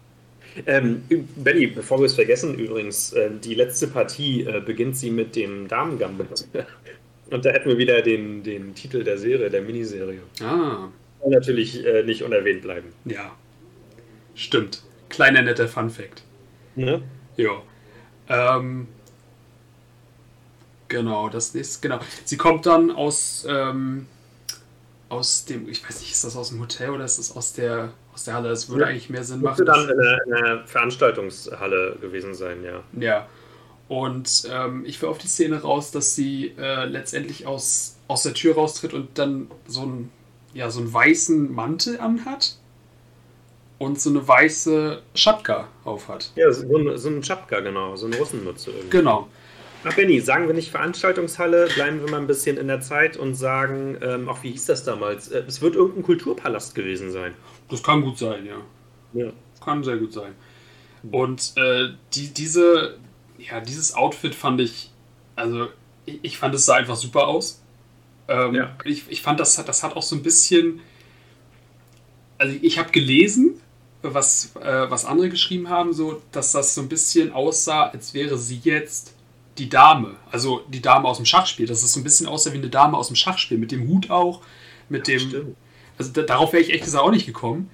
[0.65, 1.03] Ähm,
[1.35, 5.67] Benny, bevor wir es vergessen, übrigens, äh, die letzte Partie äh, beginnt sie mit dem
[5.67, 6.47] Damen-Gambit.
[7.31, 10.21] Und da hätten wir wieder den, den Titel der Serie, der Miniserie.
[10.41, 10.89] Ah.
[11.21, 12.89] Kann natürlich äh, nicht unerwähnt bleiben.
[13.05, 13.35] Ja.
[14.35, 14.83] Stimmt.
[15.09, 16.23] Kleiner netter Fun-Fact.
[16.75, 17.01] Ne?
[17.35, 17.61] Ja.
[18.29, 18.87] Ähm,
[20.87, 21.99] genau, das ist, genau.
[22.23, 24.07] Sie kommt dann aus, ähm,
[25.09, 27.91] aus dem, ich weiß nicht, ist das aus dem Hotel oder ist das aus der,
[28.13, 28.49] aus der Halle?
[28.49, 28.89] Das würde ja.
[28.89, 29.63] eigentlich mehr Sinn machen.
[29.63, 32.83] Müsste dann in einer, in einer Veranstaltungshalle gewesen sein, ja.
[32.99, 33.27] Ja.
[33.89, 38.35] Und ähm, ich will auf die Szene raus, dass sie äh, letztendlich aus, aus der
[38.35, 40.11] Tür raustritt und dann so, ein,
[40.53, 42.55] ja, so einen weißen Mantel anhat
[43.79, 46.31] und so eine weiße Schapka aufhat.
[46.35, 48.89] Ja, so, ein, so ein Schapka, genau, so eine Russenmütze irgendwie.
[48.89, 49.27] Genau.
[49.83, 53.33] Ach Benny, sagen wir nicht Veranstaltungshalle, bleiben wir mal ein bisschen in der Zeit und
[53.33, 55.29] sagen, ähm, auch wie hieß das damals?
[55.29, 57.33] Äh, es wird irgendein Kulturpalast gewesen sein.
[57.69, 58.57] Das kann gut sein, ja.
[59.13, 59.31] Ja.
[59.63, 60.35] Kann sehr gut sein.
[61.09, 62.97] Und äh, die, diese,
[63.39, 64.91] ja, dieses Outfit fand ich,
[65.35, 65.67] also
[66.05, 67.61] ich, ich fand es sah einfach super aus.
[68.27, 68.75] Ähm, ja.
[68.83, 70.81] ich, ich fand, das, das hat auch so ein bisschen,
[72.37, 73.59] also ich habe gelesen,
[74.01, 78.37] was, äh, was andere geschrieben haben, so, dass das so ein bisschen aussah, als wäre
[78.37, 79.15] sie jetzt
[79.57, 82.57] die Dame, also die Dame aus dem Schachspiel, dass es so ein bisschen aussah wie
[82.57, 84.41] eine Dame aus dem Schachspiel, mit dem Hut auch,
[84.87, 85.55] mit dem, Stimmt.
[85.97, 87.69] also da, darauf wäre ich echt gesagt auch nicht gekommen.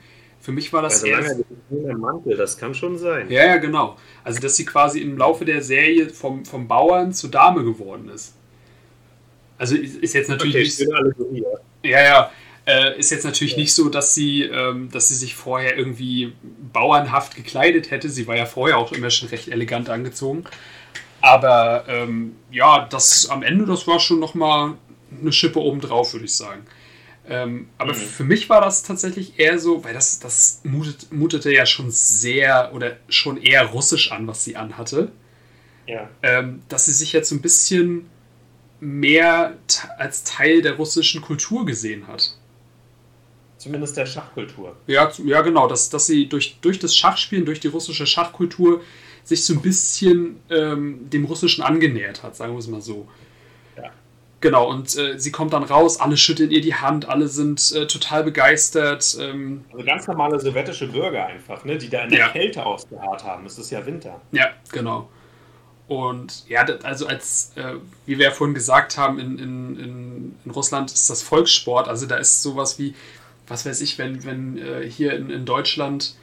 [0.45, 1.97] Für mich war das also eher.
[1.97, 3.31] Mantel, das kann schon sein.
[3.31, 3.97] Ja, ja, genau.
[4.23, 8.35] Also, dass sie quasi im Laufe der Serie vom, vom Bauern zur Dame geworden ist.
[9.57, 10.79] Also, ist jetzt natürlich.
[10.87, 11.43] Okay,
[11.81, 12.31] ja, ja.
[12.67, 13.59] Äh, ist jetzt natürlich ja.
[13.59, 16.33] nicht so, dass sie, ähm, dass sie sich vorher irgendwie
[16.71, 18.09] bauernhaft gekleidet hätte.
[18.09, 20.43] Sie war ja vorher auch immer schon recht elegant angezogen.
[21.21, 24.75] Aber ähm, ja, das am Ende, das war schon nochmal
[25.19, 26.67] eine Schippe obendrauf, würde ich sagen.
[27.27, 27.97] Ähm, aber mhm.
[27.97, 32.71] für mich war das tatsächlich eher so, weil das, das mutet, mutete ja schon sehr
[32.73, 35.11] oder schon eher russisch an, was sie anhatte.
[35.87, 36.09] Ja.
[36.21, 38.09] Ähm, dass sie sich jetzt so ein bisschen
[38.79, 39.55] mehr
[39.97, 42.37] als Teil der russischen Kultur gesehen hat.
[43.57, 44.75] Zumindest der Schachkultur.
[44.85, 48.81] Ja, ja genau, dass, dass sie durch, durch das Schachspielen, durch die russische Schachkultur
[49.23, 53.07] sich so ein bisschen ähm, dem Russischen angenähert hat, sagen wir es mal so.
[54.41, 57.87] Genau, und äh, sie kommt dann raus, alle schütteln ihr die Hand, alle sind äh,
[57.87, 59.17] total begeistert.
[59.19, 62.27] Ähm, also ganz normale sowjetische Bürger einfach, ne, die da in der ja.
[62.29, 63.45] Kälte ausgeharrt haben.
[63.45, 64.21] Es ist ja Winter.
[64.31, 65.09] Ja, genau.
[65.87, 67.75] Und ja, also als, äh,
[68.05, 72.17] wie wir ja vorhin gesagt haben, in, in, in, Russland ist das Volkssport, also da
[72.17, 72.95] ist sowas wie,
[73.47, 76.15] was weiß ich, wenn, wenn äh, hier in, in Deutschland,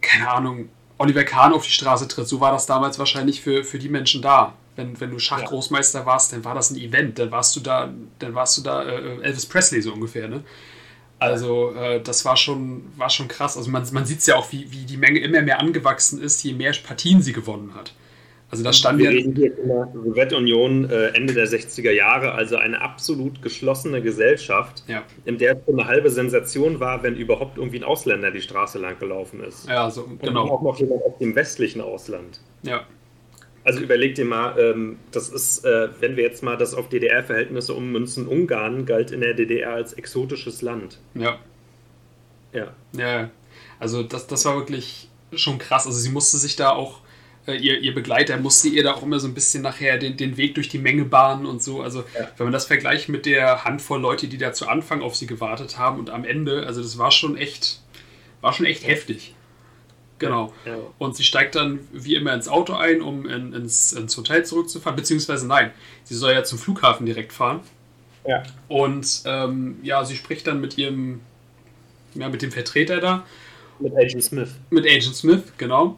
[0.00, 3.78] keine Ahnung, Oliver Kahn auf die Straße tritt, so war das damals wahrscheinlich für, für
[3.78, 4.54] die Menschen da.
[4.78, 8.36] Wenn, wenn du Schachgroßmeister warst, dann war das ein Event, dann warst du da, dann
[8.36, 10.44] warst du da äh, Elvis Presley so ungefähr, ne?
[11.18, 13.56] Also äh, das war schon, war schon krass.
[13.56, 16.44] Also man, man sieht es ja auch, wie, wie die Menge immer mehr angewachsen ist,
[16.44, 17.92] je mehr Partien sie gewonnen hat.
[18.50, 22.56] Also da stand Wir reden hier von der Sowjetunion äh, Ende der 60er Jahre, also
[22.56, 25.02] eine absolut geschlossene Gesellschaft, ja.
[25.24, 28.98] in der es eine halbe Sensation war, wenn überhaupt irgendwie ein Ausländer die Straße lang
[28.98, 29.68] gelaufen ist.
[29.68, 30.44] Ja, so, genau.
[30.44, 32.40] Und auch noch jemand aus dem westlichen Ausland.
[32.62, 32.86] Ja.
[33.68, 37.74] Also überleg dir mal, ähm, das ist, äh, wenn wir jetzt mal das auf DDR-Verhältnisse
[37.74, 40.96] ummünzen, Ungarn galt in der DDR als exotisches Land.
[41.12, 41.38] Ja.
[42.54, 42.72] Ja.
[42.96, 43.30] Ja,
[43.78, 45.86] also das, das war wirklich schon krass.
[45.86, 47.02] Also sie musste sich da auch
[47.46, 50.38] äh, ihr, ihr Begleiter musste ihr da auch immer so ein bisschen nachher den, den
[50.38, 51.82] Weg durch die Menge bahnen und so.
[51.82, 52.30] Also, ja.
[52.38, 55.76] wenn man das vergleicht mit der Handvoll Leute, die da zu Anfang auf sie gewartet
[55.76, 57.82] haben und am Ende, also das war schon echt,
[58.40, 58.88] war schon echt ja.
[58.88, 59.34] heftig.
[60.18, 60.52] Genau.
[60.64, 60.76] Ja.
[60.98, 64.96] Und sie steigt dann wie immer ins Auto ein, um in, ins, ins Hotel zurückzufahren,
[64.96, 65.72] beziehungsweise nein,
[66.04, 67.60] sie soll ja zum Flughafen direkt fahren.
[68.26, 68.42] Ja.
[68.68, 71.20] Und ähm, ja, sie spricht dann mit ihrem,
[72.14, 73.24] ja, mit dem Vertreter da.
[73.78, 74.50] Mit Agent Smith.
[74.70, 75.96] Mit Agent Smith, genau.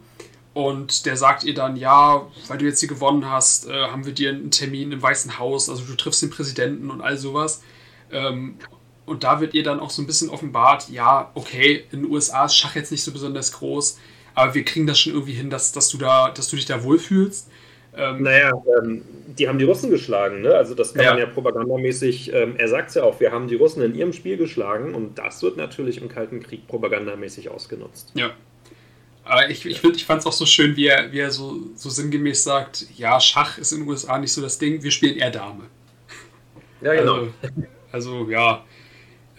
[0.53, 4.12] Und der sagt ihr dann, ja, weil du jetzt hier gewonnen hast, äh, haben wir
[4.12, 7.62] dir einen Termin im Weißen Haus, also du triffst den Präsidenten und all sowas.
[8.12, 8.57] Ähm,
[9.11, 12.46] und da wird ihr dann auch so ein bisschen offenbart, ja, okay, in den USA
[12.46, 13.98] ist Schach jetzt nicht so besonders groß,
[14.34, 16.82] aber wir kriegen das schon irgendwie hin, dass, dass, du, da, dass du dich da
[16.82, 17.50] wohlfühlst.
[17.96, 19.02] Ähm, naja, ähm,
[19.36, 20.54] die haben die Russen geschlagen, ne?
[20.54, 21.11] Also das kann ja.
[21.11, 24.12] man ja propagandamäßig, ähm, er sagt es ja auch, wir haben die Russen in ihrem
[24.12, 28.12] Spiel geschlagen und das wird natürlich im Kalten Krieg propagandamäßig ausgenutzt.
[28.14, 28.30] Ja,
[29.24, 31.90] aber ich, ich, ich fand es auch so schön, wie er, wie er so, so
[31.90, 35.30] sinngemäß sagt, ja, Schach ist in den USA nicht so das Ding, wir spielen eher
[35.30, 35.64] Dame.
[36.80, 37.14] Ja, genau.
[37.14, 37.32] Also,
[37.92, 38.64] also ja,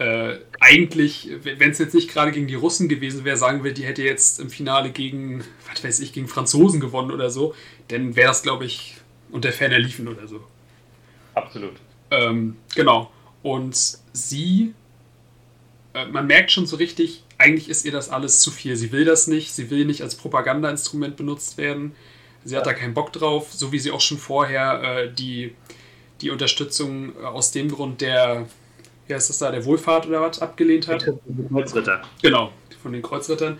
[0.02, 3.84] äh, eigentlich, wenn es jetzt nicht gerade gegen die Russen gewesen wäre, sagen wir, die
[3.84, 7.54] hätte jetzt im Finale gegen, was weiß ich, gegen Franzosen gewonnen oder so,
[7.88, 8.96] dann wäre das, glaube ich,
[9.30, 10.40] unter ferner liefen oder so.
[11.34, 11.74] Absolut.
[12.10, 13.12] Ähm, genau.
[13.42, 13.76] Und
[14.12, 14.74] sie,
[15.94, 18.74] äh, man merkt schon so richtig, eigentlich ist ihr das alles zu viel.
[18.74, 21.94] Sie will das nicht, sie will nicht als Propagandainstrument benutzt werden.
[22.44, 25.54] Sie hat da keinen Bock drauf, so wie sie auch schon vorher äh, die,
[26.20, 28.48] die Unterstützung aus dem Grund der,
[29.12, 31.06] wie heißt das da, der Wohlfahrt oder was abgelehnt hat.
[31.50, 32.00] Kreuzritter.
[32.22, 32.50] Genau,
[32.82, 33.58] von den Kreuzrittern.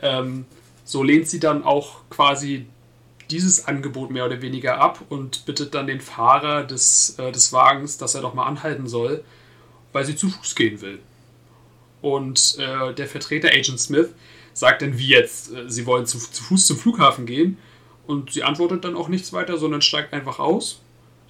[0.00, 0.44] Ähm,
[0.84, 2.66] so lehnt sie dann auch quasi
[3.30, 7.98] dieses Angebot mehr oder weniger ab und bittet dann den Fahrer des, äh, des Wagens,
[7.98, 9.24] dass er doch mal anhalten soll,
[9.92, 11.00] weil sie zu Fuß gehen will.
[12.00, 14.10] Und äh, der Vertreter Agent Smith
[14.52, 17.58] sagt dann, wie jetzt, äh, sie wollen zu, zu, Fuß zum Flughafen gehen.
[18.06, 20.81] Und sie antwortet dann auch nichts weiter, sondern steigt einfach aus.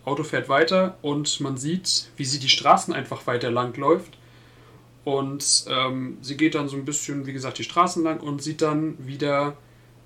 [0.05, 4.19] Auto fährt weiter und man sieht, wie sie die Straßen einfach weiter lang läuft.
[5.05, 8.63] Und ähm, sie geht dann so ein bisschen, wie gesagt, die Straßen lang und sieht
[8.63, 9.57] dann wieder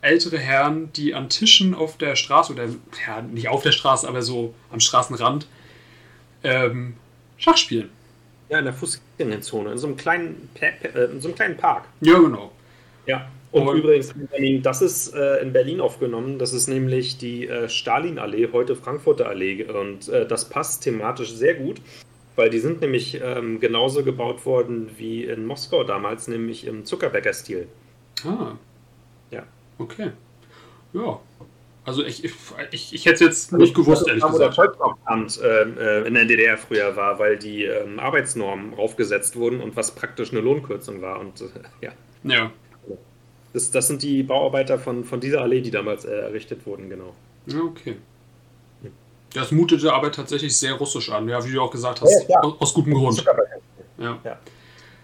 [0.00, 2.66] ältere Herren, die an Tischen auf der Straße, oder
[3.06, 5.46] ja, nicht auf der Straße, aber so am Straßenrand,
[6.44, 6.94] ähm,
[7.36, 7.90] Schach spielen.
[8.48, 11.84] Ja, in der Fußgängerzone, in so einem kleinen, äh, in so einem kleinen Park.
[12.00, 12.52] Ja, genau.
[13.06, 13.28] Ja.
[13.52, 14.14] Und, und übrigens,
[14.62, 16.38] das ist äh, in Berlin aufgenommen.
[16.38, 19.64] Das ist nämlich die äh, Stalinallee, heute Frankfurter Allee.
[19.64, 21.80] Und äh, das passt thematisch sehr gut,
[22.34, 27.68] weil die sind nämlich ähm, genauso gebaut worden wie in Moskau damals, nämlich im Zuckerbäcker-Stil.
[28.24, 28.52] Ah.
[29.30, 29.44] Ja.
[29.78, 30.10] Okay.
[30.92, 31.20] Ja.
[31.84, 32.32] Also ich, ich,
[32.72, 34.34] ich, ich hätte es jetzt nicht gewusst, ehrlich gesagt.
[34.34, 39.60] Wo der Volksaufstand äh, in der DDR früher war, weil die ähm, Arbeitsnormen raufgesetzt wurden
[39.60, 41.20] und was praktisch eine Lohnkürzung war.
[41.20, 41.44] Und äh,
[41.80, 41.92] ja.
[42.24, 42.50] Ja.
[43.56, 47.14] Das, das sind die Bauarbeiter von, von dieser Allee, die damals äh, errichtet wurden, genau.
[47.46, 47.96] Ja, okay.
[49.32, 52.60] Das mutete aber tatsächlich sehr russisch an, ja, wie du auch gesagt hast, ja, aus,
[52.60, 53.24] aus gutem Grund.
[53.96, 54.18] Ja.
[54.22, 54.38] ja.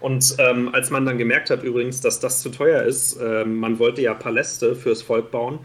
[0.01, 3.79] Und ähm, als man dann gemerkt hat übrigens, dass das zu teuer ist, ähm, man
[3.79, 5.57] wollte ja Paläste fürs Volk bauen,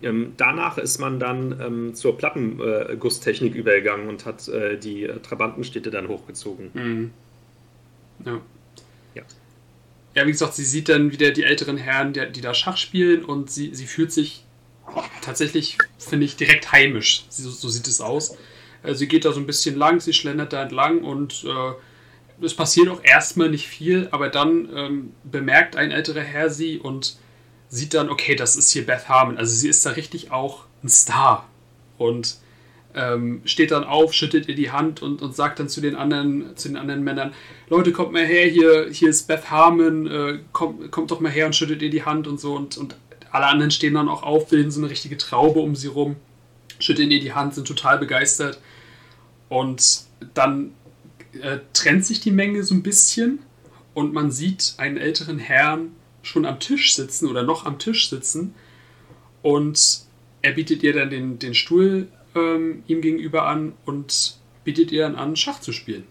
[0.00, 5.18] ähm, danach ist man dann ähm, zur Plattengusstechnik äh, übergegangen und hat äh, die äh,
[5.18, 6.70] Trabantenstädte dann hochgezogen.
[6.72, 7.10] Mhm.
[8.24, 8.40] Ja.
[10.14, 13.24] Ja, wie gesagt, sie sieht dann wieder die älteren Herren, die, die da Schach spielen
[13.24, 14.44] und sie, sie fühlt sich
[15.22, 17.24] tatsächlich, finde ich, direkt heimisch.
[17.28, 18.36] So, so, sieht es aus.
[18.82, 22.54] Äh, sie geht da so ein bisschen lang, sie schlendert da entlang und äh, es
[22.54, 27.16] passiert auch erstmal nicht viel, aber dann ähm, bemerkt ein älterer Herr sie und
[27.68, 29.36] sieht dann, okay, das ist hier Beth Harmon.
[29.36, 31.48] Also sie ist da richtig auch ein Star.
[31.98, 32.38] Und
[32.94, 36.56] ähm, steht dann auf, schüttet ihr die Hand und, und sagt dann zu den anderen,
[36.56, 37.32] zu den anderen Männern,
[37.68, 41.46] Leute, kommt mal her, hier, hier ist Beth Harmon, äh, kommt, kommt doch mal her
[41.46, 42.54] und schüttet ihr die Hand und so.
[42.54, 42.96] Und, und
[43.30, 46.16] alle anderen stehen dann auch auf, bilden so eine richtige Traube um sie rum,
[46.78, 48.60] schütteln ihr die Hand, sind total begeistert.
[49.48, 50.02] Und
[50.34, 50.72] dann
[51.40, 53.40] äh, trennt sich die Menge so ein bisschen
[53.94, 58.54] und man sieht einen älteren Herrn schon am Tisch sitzen oder noch am Tisch sitzen
[59.42, 60.02] und
[60.42, 65.16] er bietet ihr dann den, den Stuhl ähm, ihm gegenüber an und bietet ihr dann
[65.16, 66.06] an, Schach zu spielen.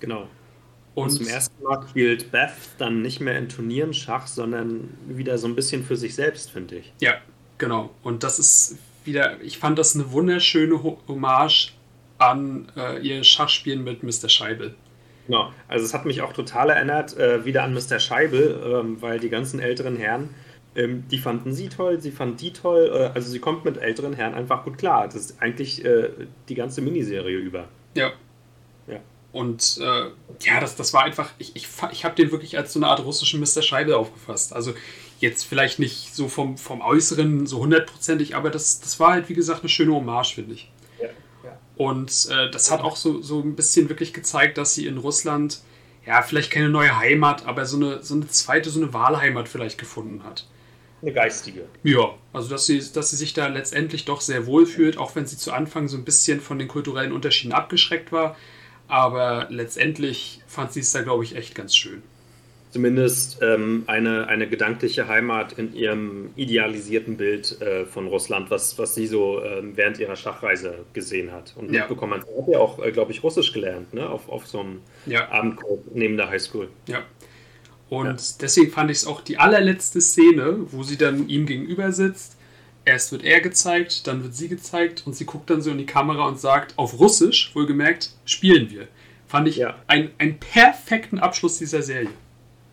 [0.00, 0.28] Genau.
[0.94, 5.36] Und, und zum ersten Mal spielt Beth dann nicht mehr in Turnieren Schach, sondern wieder
[5.36, 6.92] so ein bisschen für sich selbst, finde ich.
[7.00, 7.14] Ja,
[7.58, 7.90] genau.
[8.02, 11.72] Und das ist wieder, ich fand das eine wunderschöne Hommage
[12.18, 14.28] an äh, ihr Schachspielen mit Mr.
[14.28, 14.74] Scheibel.
[15.26, 17.98] Genau, also es hat mich auch total erinnert äh, wieder an Mr.
[17.98, 20.30] Scheibel, ähm, weil die ganzen älteren Herren,
[20.76, 24.12] ähm, die fanden sie toll, sie fanden die toll, äh, also sie kommt mit älteren
[24.12, 25.06] Herren einfach gut klar.
[25.06, 26.10] Das ist eigentlich äh,
[26.48, 27.68] die ganze Miniserie über.
[27.94, 28.12] Ja.
[28.86, 29.00] Ja.
[29.32, 30.10] Und äh,
[30.40, 33.04] ja, das, das war einfach, ich, ich, ich habe den wirklich als so eine Art
[33.04, 33.62] russischen Mr.
[33.62, 34.52] Scheibel aufgefasst.
[34.52, 34.74] Also
[35.18, 39.34] jetzt vielleicht nicht so vom, vom Äußeren so hundertprozentig, aber das, das war halt, wie
[39.34, 40.70] gesagt, eine schöne Hommage, finde ich.
[41.76, 45.60] Und äh, das hat auch so, so ein bisschen wirklich gezeigt, dass sie in Russland,
[46.06, 49.76] ja, vielleicht keine neue Heimat, aber so eine, so eine zweite, so eine Wahlheimat vielleicht
[49.78, 50.46] gefunden hat.
[51.02, 51.66] Eine geistige.
[51.82, 55.26] Ja, also dass sie, dass sie sich da letztendlich doch sehr wohl fühlt, auch wenn
[55.26, 58.36] sie zu Anfang so ein bisschen von den kulturellen Unterschieden abgeschreckt war.
[58.88, 62.02] Aber letztendlich fand sie es da, glaube ich, echt ganz schön
[62.76, 68.94] zumindest ähm, eine, eine gedankliche Heimat in ihrem idealisierten Bild äh, von Russland, was, was
[68.94, 71.80] sie so äh, während ihrer Schachreise gesehen hat und ja.
[71.80, 72.26] mitbekommen hat.
[72.26, 74.06] Sie hat ja auch, äh, glaube ich, Russisch gelernt, ne?
[74.06, 75.26] auf, auf so einem ja.
[75.30, 76.68] Abendkurs neben der Highschool.
[76.86, 77.02] Ja.
[77.88, 78.36] Und ja.
[78.40, 82.36] deswegen fand ich es auch die allerletzte Szene, wo sie dann ihm gegenüber sitzt.
[82.84, 85.86] Erst wird er gezeigt, dann wird sie gezeigt und sie guckt dann so in die
[85.86, 88.88] Kamera und sagt, auf Russisch, wohlgemerkt, spielen wir.
[89.26, 89.76] Fand ich ja.
[89.88, 92.10] ein, einen perfekten Abschluss dieser Serie.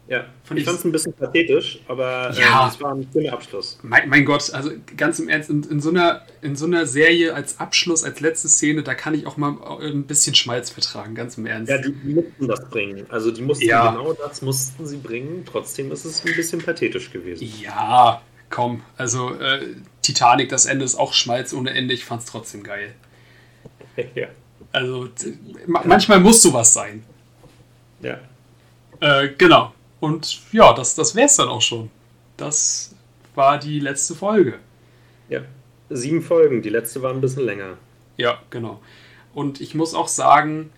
[0.07, 3.31] Ja, fand ich fand es ein bisschen pathetisch, aber äh, ja, es war ein schöner
[3.31, 3.79] Abschluss.
[3.83, 7.33] Mein, mein, Gott, also ganz im Ernst, in, in, so einer, in so einer Serie
[7.33, 11.37] als Abschluss, als letzte Szene, da kann ich auch mal ein bisschen Schmalz vertragen, ganz
[11.37, 11.71] im Ernst.
[11.71, 13.05] Ja, die, die mussten das bringen.
[13.09, 13.91] Also die mussten ja.
[13.91, 15.45] genau das mussten sie bringen.
[15.49, 17.49] Trotzdem ist es ein bisschen pathetisch gewesen.
[17.61, 18.83] Ja, komm.
[18.97, 19.67] Also äh,
[20.01, 21.93] Titanic, das Ende ist auch Schmalz ohne Ende.
[21.93, 22.93] Ich fand es trotzdem geil.
[24.15, 24.27] ja.
[24.73, 25.07] Also
[25.65, 27.05] manchmal muss sowas sein.
[28.01, 28.19] Ja.
[28.99, 29.73] Äh, genau.
[30.03, 31.89] Und ja, das, das wäre es dann auch schon.
[32.35, 32.93] Das
[33.35, 34.59] war die letzte Folge.
[35.29, 35.43] Ja,
[35.89, 36.61] sieben Folgen.
[36.61, 37.77] Die letzte war ein bisschen länger.
[38.17, 38.81] Ja, genau.
[39.33, 40.71] Und ich muss auch sagen,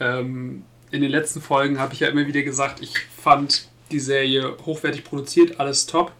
[0.00, 4.56] ähm, in den letzten Folgen habe ich ja immer wieder gesagt, ich fand die Serie
[4.66, 6.10] hochwertig produziert, alles top.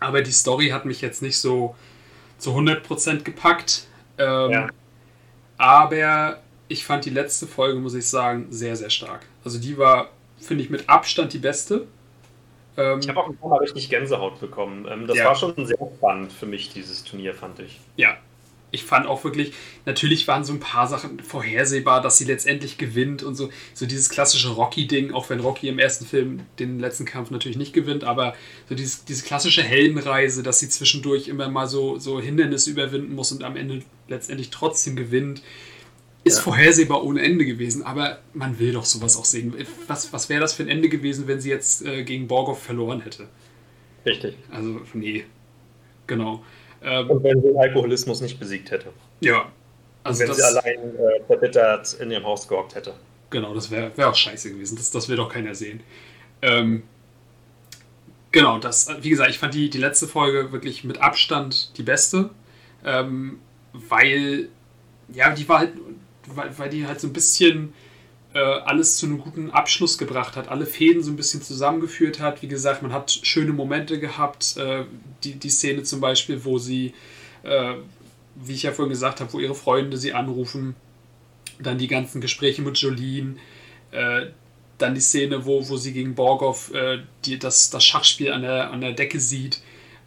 [0.00, 1.76] Aber die Story hat mich jetzt nicht so
[2.38, 3.86] zu 100% gepackt.
[4.16, 4.68] Ähm, ja.
[5.58, 9.26] Aber ich fand die letzte Folge, muss ich sagen, sehr, sehr stark.
[9.44, 10.08] Also die war
[10.42, 11.86] finde ich, mit Abstand die beste.
[12.76, 14.86] Ähm, ich habe auch ein paar Mal richtig Gänsehaut bekommen.
[14.90, 15.24] Ähm, das ja.
[15.26, 17.80] war schon sehr spannend für mich, dieses Turnier, fand ich.
[17.96, 18.16] Ja,
[18.72, 19.52] ich fand auch wirklich,
[19.84, 24.08] natürlich waren so ein paar Sachen vorhersehbar, dass sie letztendlich gewinnt und so, so dieses
[24.08, 28.34] klassische Rocky-Ding, auch wenn Rocky im ersten Film den letzten Kampf natürlich nicht gewinnt, aber
[28.70, 33.30] so dieses, diese klassische Heldenreise, dass sie zwischendurch immer mal so, so Hindernisse überwinden muss
[33.30, 35.42] und am Ende letztendlich trotzdem gewinnt
[36.24, 36.42] ist ja.
[36.42, 39.54] vorhersehbar ohne Ende gewesen, aber man will doch sowas auch sehen.
[39.88, 43.00] Was, was wäre das für ein Ende gewesen, wenn sie jetzt äh, gegen Borgov verloren
[43.00, 43.28] hätte?
[44.06, 44.36] Richtig.
[44.50, 45.24] Also, nee.
[46.06, 46.44] Genau.
[46.82, 48.92] Ähm, Und wenn sie den Alkoholismus nicht besiegt hätte.
[49.20, 49.50] Ja.
[50.04, 52.94] Also wenn das, sie allein äh, verbittert in ihrem Haus gehockt hätte.
[53.30, 54.76] Genau, das wäre wär auch scheiße gewesen.
[54.76, 55.80] Das, das will doch keiner sehen.
[56.42, 56.82] Ähm,
[58.32, 62.30] genau, das, wie gesagt, ich fand die, die letzte Folge wirklich mit Abstand die beste.
[62.84, 63.38] ähm,
[63.72, 64.48] weil,
[65.12, 65.72] ja, die war halt,
[66.26, 67.72] weil, weil die halt so ein bisschen
[68.34, 72.42] äh, alles zu einem guten Abschluss gebracht hat, alle Fäden so ein bisschen zusammengeführt hat.
[72.42, 74.56] Wie gesagt, man hat schöne Momente gehabt.
[74.56, 74.84] Äh,
[75.24, 76.94] die, die Szene zum Beispiel, wo sie,
[77.42, 77.74] äh,
[78.36, 80.74] wie ich ja vorhin gesagt habe, wo ihre Freunde sie anrufen.
[81.58, 83.36] Dann die ganzen Gespräche mit Jolene.
[83.90, 84.26] Äh,
[84.78, 88.70] dann die Szene, wo, wo sie gegen Borgov äh, die, das, das Schachspiel an der,
[88.70, 89.60] an der Decke sieht,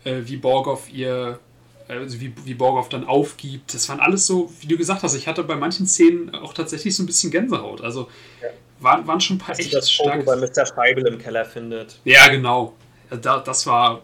[0.04, 1.40] äh, wie Borgov ihr
[1.88, 3.74] also wie, wie Borgov dann aufgibt.
[3.74, 6.96] Das waren alles so, wie du gesagt hast, ich hatte bei manchen Szenen auch tatsächlich
[6.96, 7.82] so ein bisschen Gänsehaut.
[7.82, 8.10] Also
[8.42, 8.50] ja.
[8.80, 10.66] waren, waren schon ein paar echt das Foto bei Mr.
[10.66, 12.00] Scheibel im Keller findet.
[12.04, 12.74] Ja, genau.
[13.10, 14.02] Da, das war,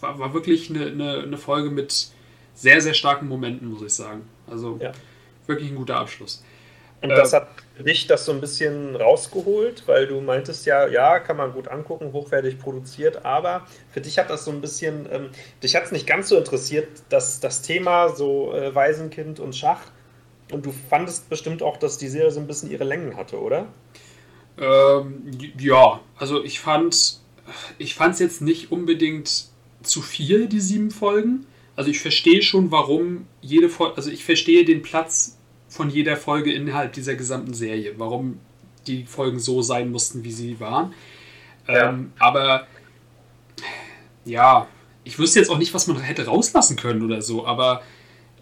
[0.00, 2.08] war, war wirklich eine, eine, eine, Folge mit
[2.54, 4.28] sehr, sehr starken Momenten, muss ich sagen.
[4.48, 4.92] Also ja.
[5.46, 6.44] wirklich ein guter Abschluss.
[7.02, 7.48] Und das äh, hat
[7.82, 12.12] dich das so ein bisschen rausgeholt, weil du meintest ja, ja, kann man gut angucken,
[12.12, 15.30] hochwertig produziert, aber für dich hat das so ein bisschen, ähm,
[15.62, 19.80] dich hat es nicht ganz so interessiert, dass das Thema so äh, Waisenkind und Schach.
[20.52, 23.66] Und du fandest bestimmt auch, dass die Serie so ein bisschen ihre Längen hatte, oder?
[24.58, 27.18] Ähm, ja, also ich fand,
[27.78, 29.46] ich fand es jetzt nicht unbedingt
[29.82, 31.46] zu viel, die sieben Folgen.
[31.76, 35.38] Also ich verstehe schon, warum jede Folge, also ich verstehe den Platz
[35.74, 38.38] von jeder Folge innerhalb dieser gesamten Serie, warum
[38.86, 40.94] die Folgen so sein mussten, wie sie waren.
[41.66, 41.88] Ja.
[41.88, 42.68] Ähm, aber
[44.24, 44.68] ja,
[45.02, 47.82] ich wüsste jetzt auch nicht, was man hätte rauslassen können oder so, aber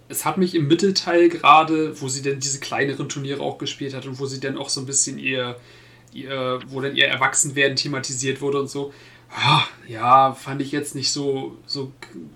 [0.08, 4.04] es hat mich im Mittelteil gerade, wo sie dann diese kleineren Turniere auch gespielt hat
[4.04, 5.56] und wo sie dann auch so ein bisschen ihr,
[6.12, 8.92] ihr wo dann ihr Erwachsenwerden thematisiert wurde und so,
[9.88, 11.92] ja, fand ich jetzt nicht so, so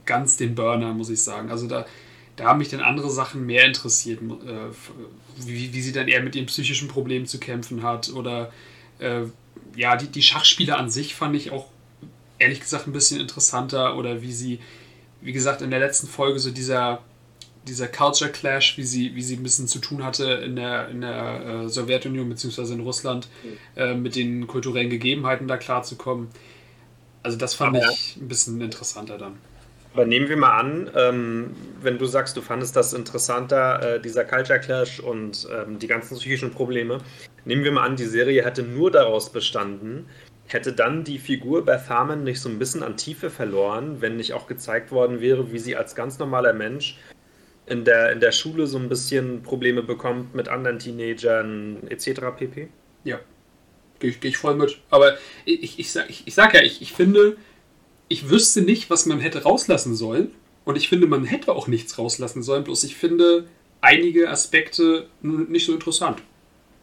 [0.07, 1.51] ganz den Burner, muss ich sagen.
[1.51, 1.84] Also da,
[2.37, 6.37] da haben mich dann andere Sachen mehr interessiert, äh, wie, wie sie dann eher mit
[6.37, 8.53] ihren psychischen Problemen zu kämpfen hat oder
[8.99, 9.22] äh,
[9.74, 11.66] ja, die, die Schachspiele an sich fand ich auch
[12.39, 14.61] ehrlich gesagt ein bisschen interessanter oder wie sie,
[15.20, 17.03] wie gesagt, in der letzten Folge so dieser,
[17.66, 21.01] dieser Culture Clash, wie sie, wie sie ein bisschen zu tun hatte in der, in
[21.01, 22.72] der äh, Sowjetunion bzw.
[22.72, 23.80] in Russland mhm.
[23.80, 26.28] äh, mit den kulturellen Gegebenheiten da klarzukommen.
[27.22, 29.37] Also das fand Aber ich ein bisschen interessanter dann.
[29.97, 34.26] Aber nehmen wir mal an, ähm, wenn du sagst, du fandest das interessanter, äh, dieser
[34.26, 36.99] Culture Clash und ähm, die ganzen psychischen Probleme.
[37.47, 40.05] Nehmen wir mal an, die Serie hätte nur daraus bestanden,
[40.49, 44.34] hätte dann die Figur Beth Harmon nicht so ein bisschen an Tiefe verloren, wenn nicht
[44.34, 46.99] auch gezeigt worden wäre, wie sie als ganz normaler Mensch
[47.64, 52.20] in der, in der Schule so ein bisschen Probleme bekommt mit anderen Teenagern etc.
[52.36, 52.68] pp?
[53.05, 53.18] Ja,
[53.99, 54.78] gehe geh ich voll mit.
[54.90, 55.16] Aber
[55.47, 57.38] ich, ich, ich, sag, ich, ich sag ja, ich, ich finde,
[58.09, 60.32] ich wüsste nicht, was man hätte rauslassen sollen.
[60.64, 62.64] Und ich finde, man hätte auch nichts rauslassen sollen.
[62.64, 63.46] Bloß ich finde
[63.80, 66.22] einige Aspekte nicht so interessant.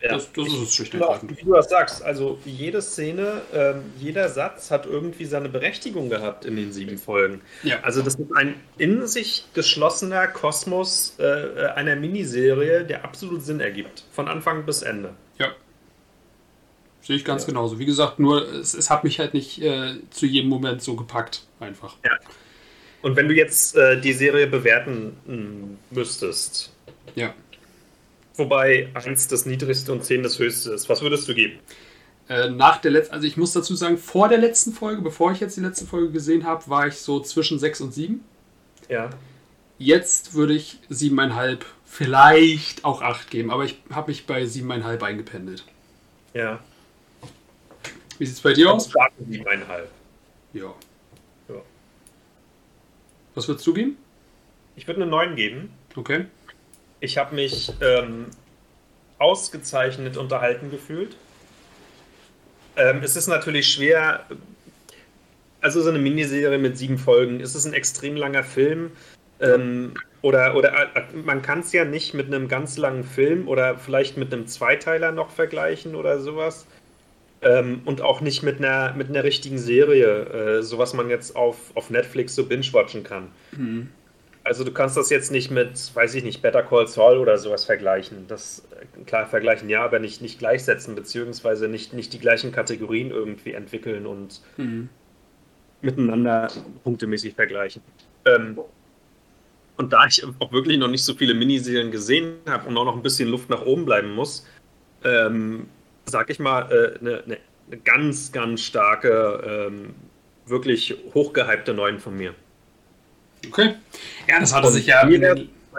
[0.01, 0.09] Ja.
[0.09, 1.37] Das, das ist es schlicht ergreifend.
[1.37, 6.43] Wie du das sagst, also jede Szene, ähm, jeder Satz hat irgendwie seine Berechtigung gehabt
[6.43, 7.41] in den sieben Folgen.
[7.63, 7.79] Ja.
[7.83, 13.61] Also das ist ein in sich geschlossener Kosmos äh, äh einer Miniserie, der absolut Sinn
[13.61, 14.03] ergibt.
[14.11, 15.13] Von Anfang bis Ende.
[15.39, 15.53] Ja.
[17.03, 17.47] Sehe ich ganz ja.
[17.47, 17.79] genauso.
[17.79, 21.43] Wie gesagt, nur es, es hat mich halt nicht äh, zu jedem Moment so gepackt,
[21.59, 21.97] einfach.
[22.03, 22.11] Ja.
[23.01, 26.71] Und wenn du jetzt äh, die Serie bewerten hm, müsstest.
[27.15, 27.33] Ja.
[28.35, 30.87] Wobei 1 das niedrigste und 10 das höchste ist.
[30.87, 31.59] Was würdest du geben?
[32.29, 35.41] Äh, nach der letzten, also ich muss dazu sagen, vor der letzten Folge, bevor ich
[35.41, 38.21] jetzt die letzte Folge gesehen habe, war ich so zwischen 6 und 7.
[38.87, 39.09] Ja.
[39.77, 45.65] Jetzt würde ich 7,5, vielleicht auch 8 geben, aber ich habe mich bei 7,5 eingependelt.
[46.33, 46.61] Ja.
[48.23, 48.89] Wie sieht es bei dir aus?
[48.89, 49.91] Starten siebeneinhalb.
[50.53, 50.73] Ja.
[51.49, 51.55] ja.
[53.35, 53.97] Was würdest du geben?
[54.77, 55.73] Ich würde eine 9 geben.
[55.93, 56.27] Okay.
[57.01, 58.27] Ich habe mich ähm,
[59.17, 61.17] ausgezeichnet unterhalten gefühlt.
[62.77, 64.25] Ähm, es ist natürlich schwer,
[65.59, 68.91] also so eine Miniserie mit sieben Folgen, es ist ein extrem langer Film.
[69.41, 73.77] Ähm, oder, oder äh, man kann es ja nicht mit einem ganz langen Film oder
[73.77, 76.65] vielleicht mit einem Zweiteiler noch vergleichen oder sowas.
[77.43, 81.35] Ähm, und auch nicht mit einer, mit einer richtigen Serie, äh, so was man jetzt
[81.35, 83.29] auf, auf Netflix so binge-watchen kann.
[83.51, 83.89] Mhm.
[84.45, 87.63] Also du kannst das jetzt nicht mit, weiß ich nicht, Better Call Saul oder sowas
[87.63, 88.25] vergleichen.
[88.27, 93.11] Das äh, klar vergleichen ja, aber nicht, nicht gleichsetzen, beziehungsweise nicht, nicht die gleichen Kategorien
[93.11, 94.89] irgendwie entwickeln und mhm.
[95.81, 96.49] miteinander
[96.83, 97.81] punktemäßig vergleichen.
[98.25, 98.59] Ähm,
[99.75, 102.95] und da ich auch wirklich noch nicht so viele Miniserien gesehen habe und auch noch
[102.95, 104.45] ein bisschen Luft nach oben bleiben muss,
[105.03, 105.67] ähm,
[106.05, 107.37] sag ich mal, äh, eine, eine,
[107.83, 109.95] ganz, ganz starke, ähm,
[110.45, 112.33] wirklich hochgehypte Neuen von mir.
[113.47, 113.75] Okay.
[114.27, 115.03] Ja, das hatte Und sich ja.
[115.03, 115.17] bei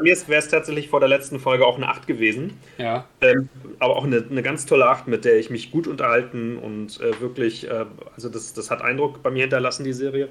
[0.02, 2.58] mir wäre es tatsächlich vor der letzten Folge auch eine 8 gewesen.
[2.78, 3.06] Ja.
[3.20, 3.48] Ähm,
[3.78, 7.20] aber auch eine, eine ganz tolle 8, mit der ich mich gut unterhalten und äh,
[7.20, 10.28] wirklich, äh, also das, das hat Eindruck bei mir hinterlassen, die Serie.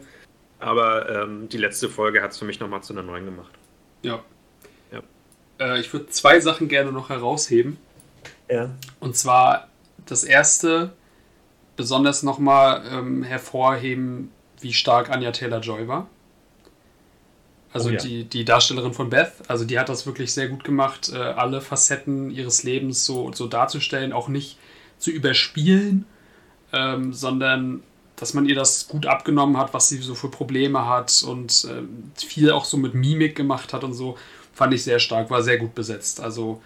[0.60, 3.52] Aber ähm, die letzte Folge hat es für mich nochmal zu einer 9 gemacht.
[4.02, 4.24] Ja,
[5.60, 7.78] Äh, ich würde zwei Sachen gerne noch herausheben.
[8.50, 8.70] Ja.
[9.00, 9.68] Und zwar
[10.14, 10.94] das erste,
[11.76, 16.08] besonders nochmal ähm, hervorheben, wie stark Anja Taylor-Joy war.
[17.74, 17.98] Also oh ja.
[17.98, 21.60] die, die Darstellerin von Beth, also die hat das wirklich sehr gut gemacht, äh, alle
[21.60, 24.60] Facetten ihres Lebens so, so darzustellen, auch nicht
[25.00, 26.06] zu überspielen,
[26.72, 27.82] ähm, sondern
[28.16, 31.82] dass man ihr das gut abgenommen hat, was sie so für Probleme hat und äh,
[32.24, 34.18] viel auch so mit Mimik gemacht hat und so,
[34.54, 36.22] fand ich sehr stark, war sehr gut besetzt.
[36.22, 36.62] Also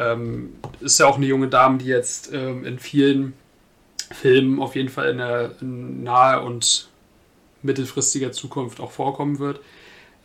[0.00, 3.34] ähm, ist ja auch eine junge Dame, die jetzt ähm, in vielen
[4.12, 6.88] Filmen auf jeden Fall in der in nahe und
[7.62, 9.60] mittelfristiger Zukunft auch vorkommen wird.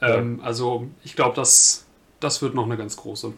[0.01, 0.45] Ähm, ja.
[0.45, 1.85] Also ich glaube, das,
[2.19, 3.33] das wird noch eine ganz große.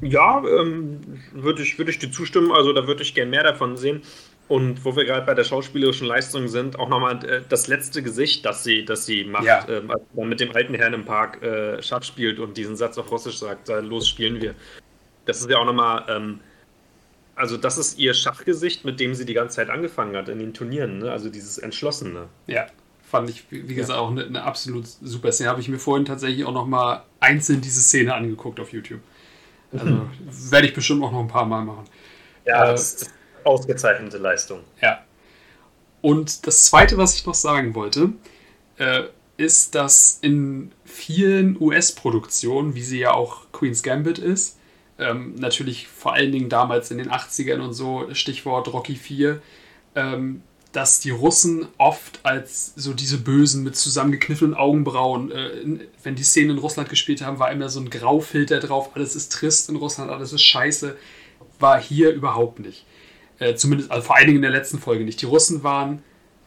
[0.00, 1.00] Ja, ähm,
[1.32, 2.52] würde ich, würd ich dir zustimmen.
[2.52, 4.02] Also da würde ich gern mehr davon sehen.
[4.52, 8.44] Und wo wir gerade bei der schauspielerischen Leistung sind, auch nochmal äh, das letzte Gesicht,
[8.44, 9.66] das sie, das sie macht, ja.
[9.66, 12.98] ähm, als man mit dem alten Herrn im Park äh, Schach spielt und diesen Satz
[12.98, 14.54] auf Russisch sagt, los spielen wir.
[15.24, 16.40] Das ist ja auch nochmal, ähm,
[17.34, 20.52] also das ist ihr Schachgesicht, mit dem sie die ganze Zeit angefangen hat in den
[20.52, 21.10] Turnieren, ne?
[21.10, 22.28] also dieses Entschlossene.
[22.46, 22.66] Ja,
[23.10, 24.04] fand ich, wie gesagt, ja.
[24.04, 25.48] auch eine, eine, absolut super Szene.
[25.48, 29.00] Habe ich mir vorhin tatsächlich auch nochmal einzeln diese Szene angeguckt auf YouTube.
[29.72, 30.10] Also mhm.
[30.50, 31.84] werde ich bestimmt auch noch ein paar Mal machen.
[32.44, 34.60] Ja, äh, das ist ausgezeichnete Leistung.
[34.80, 35.04] Ja.
[36.00, 38.10] Und das Zweite, was ich noch sagen wollte,
[38.76, 39.04] äh,
[39.36, 44.58] ist, dass in vielen US-Produktionen, wie sie ja auch Queen's Gambit ist,
[44.98, 49.40] ähm, natürlich vor allen Dingen damals in den 80ern und so, Stichwort Rocky 4,
[49.94, 55.50] ähm, dass die Russen oft als so diese Bösen mit zusammengekniffenen Augenbrauen, äh,
[56.02, 59.32] wenn die Szenen in Russland gespielt haben, war immer so ein Graufilter drauf, alles ist
[59.32, 60.96] trist in Russland, alles ist scheiße.
[61.58, 62.84] War hier überhaupt nicht.
[63.42, 65.20] Äh, zumindest, also vor allen Dingen in der letzten Folge nicht.
[65.20, 66.02] Die Russen waren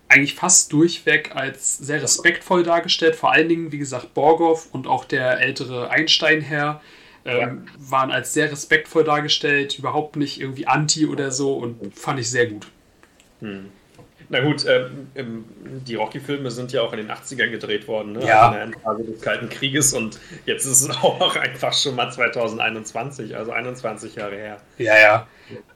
[0.08, 3.16] eigentlich fast durchweg als sehr respektvoll dargestellt.
[3.16, 6.82] Vor allen Dingen, wie gesagt, Borgov und auch der ältere Einstein-Herr
[7.26, 7.58] ähm, ja.
[7.78, 12.46] waren als sehr respektvoll dargestellt, überhaupt nicht irgendwie anti oder so und fand ich sehr
[12.48, 12.68] gut.
[13.42, 13.72] Hm.
[14.30, 15.46] Na gut, ähm,
[15.86, 18.26] die Rocky-Filme sind ja auch in den 80ern gedreht worden, ne?
[18.26, 18.42] ja.
[18.42, 22.12] also in der Endphase des Kalten Krieges und jetzt ist es auch einfach schon mal
[22.12, 24.58] 2021, also 21 Jahre her.
[24.78, 25.28] Ja, ja.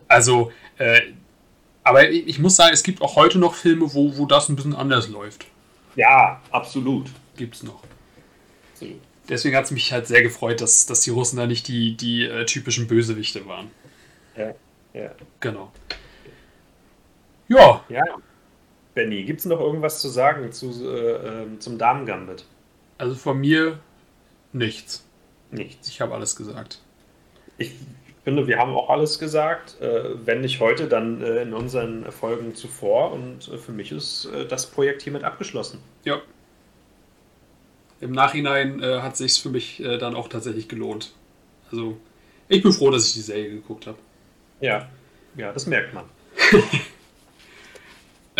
[0.07, 1.01] Also, äh,
[1.83, 4.75] aber ich, muss sagen, es gibt auch heute noch Filme, wo, wo das ein bisschen
[4.75, 5.45] anders läuft.
[5.95, 7.07] Ja, absolut.
[7.37, 7.83] Gibt es noch.
[8.73, 8.99] Absolut.
[9.27, 12.25] Deswegen hat es mich halt sehr gefreut, dass, dass die Russen da nicht die, die
[12.25, 13.69] äh, typischen Bösewichte waren.
[14.35, 14.53] Ja,
[14.93, 15.11] ja.
[15.39, 15.71] Genau.
[17.47, 17.83] Ja.
[17.89, 18.03] Ja.
[18.93, 22.45] Benny, gibt es noch irgendwas zu sagen zu, äh, ähm, zum Damen-Gambit?
[22.97, 23.79] Also von mir
[24.51, 25.05] nichts.
[25.51, 25.87] Nichts.
[25.89, 26.81] Ich habe alles gesagt.
[27.57, 27.73] Ich
[28.23, 29.79] finde, wir haben auch alles gesagt.
[29.81, 33.11] Äh, wenn nicht heute, dann äh, in unseren Folgen zuvor.
[33.11, 35.79] Und äh, für mich ist äh, das Projekt hiermit abgeschlossen.
[36.03, 36.21] Ja.
[38.01, 41.11] Im Nachhinein hat sich für mich dann auch tatsächlich gelohnt.
[41.69, 41.97] Also,
[42.47, 43.97] ich bin froh, dass ich die Serie geguckt habe.
[44.61, 44.87] Ja,
[45.35, 46.05] ja, das merkt man.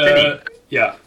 [0.06, 0.39] Äh,
[0.70, 0.97] ja.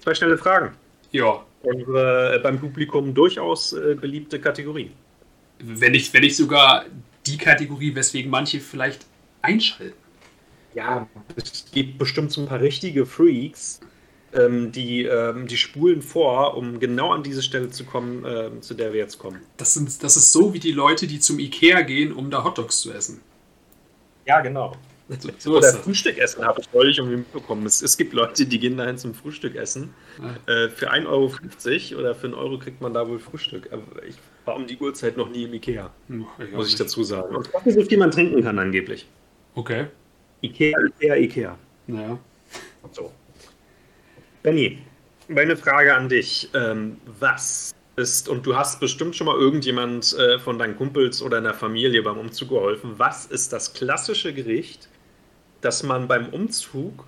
[0.00, 0.74] Zwei schnelle Fragen.
[1.10, 1.44] Ja.
[1.62, 4.90] Unsere äh, beim Publikum durchaus äh, beliebte Kategorie.
[5.60, 6.84] Wenn nicht, wenn nicht sogar
[7.26, 9.06] die Kategorie, weswegen manche vielleicht
[9.42, 9.94] einschalten.
[10.74, 13.80] Ja, es gibt bestimmt so ein paar richtige Freaks,
[14.32, 18.74] ähm, die, ähm, die spulen vor, um genau an diese Stelle zu kommen, äh, zu
[18.74, 19.40] der wir jetzt kommen.
[19.58, 22.80] Das, sind, das ist so wie die Leute, die zum Ikea gehen, um da Hotdogs
[22.80, 23.20] zu essen.
[24.24, 24.72] Ja, genau.
[25.38, 27.66] So, Oder Frühstück essen habe ich neulich irgendwie mitbekommen.
[27.66, 29.92] Es, es, gibt Leute, die gehen dahin zum Frühstück essen.
[30.46, 30.64] Ja.
[30.64, 33.68] Äh, für 1,50 Euro oder für einen Euro kriegt man da wohl Frühstück.
[33.72, 35.90] Aber ich war um die Uhrzeit noch nie im Ikea.
[36.08, 37.34] Hm, ich muss ich dazu sagen.
[37.34, 39.06] Und ich so viel man trinken kann angeblich.
[39.54, 39.86] Okay.
[40.40, 41.58] Ikea, Ikea, Ikea.
[41.86, 42.18] Naja.
[42.92, 43.12] So.
[44.42, 44.78] Benny,
[45.28, 46.48] meine Frage an dich.
[46.54, 51.38] Ähm, was ist, und du hast bestimmt schon mal irgendjemand äh, von deinen Kumpels oder
[51.38, 54.88] einer Familie beim Umzug geholfen, was ist das klassische Gericht,
[55.62, 57.06] das man beim Umzug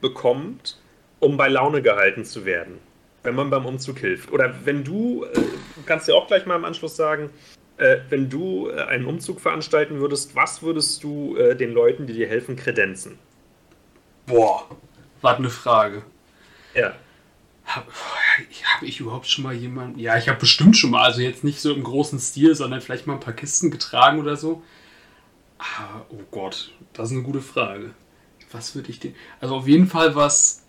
[0.00, 0.78] bekommt,
[1.20, 2.78] um bei Laune gehalten zu werden,
[3.22, 4.30] wenn man beim Umzug hilft.
[4.32, 5.40] Oder wenn du, äh,
[5.86, 7.30] kannst dir auch gleich mal im Anschluss sagen,
[7.78, 12.12] äh, wenn du äh, einen Umzug veranstalten würdest, was würdest du äh, den Leuten, die
[12.12, 13.18] dir helfen, kredenzen?
[14.26, 14.68] Boah,
[15.20, 16.02] war eine Frage.
[16.74, 16.94] Ja.
[17.64, 19.98] Habe hab ich überhaupt schon mal jemanden?
[19.98, 23.06] Ja, ich habe bestimmt schon mal, also jetzt nicht so im großen Stil, sondern vielleicht
[23.06, 24.62] mal ein paar Kisten getragen oder so.
[25.62, 27.94] Ah, oh Gott, das ist eine gute Frage.
[28.50, 29.12] Was würde ich dir.
[29.40, 30.62] Also auf jeden Fall was.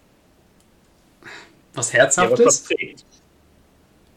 [1.73, 2.69] Was Herzhaftes.
[2.69, 3.05] Ja, was,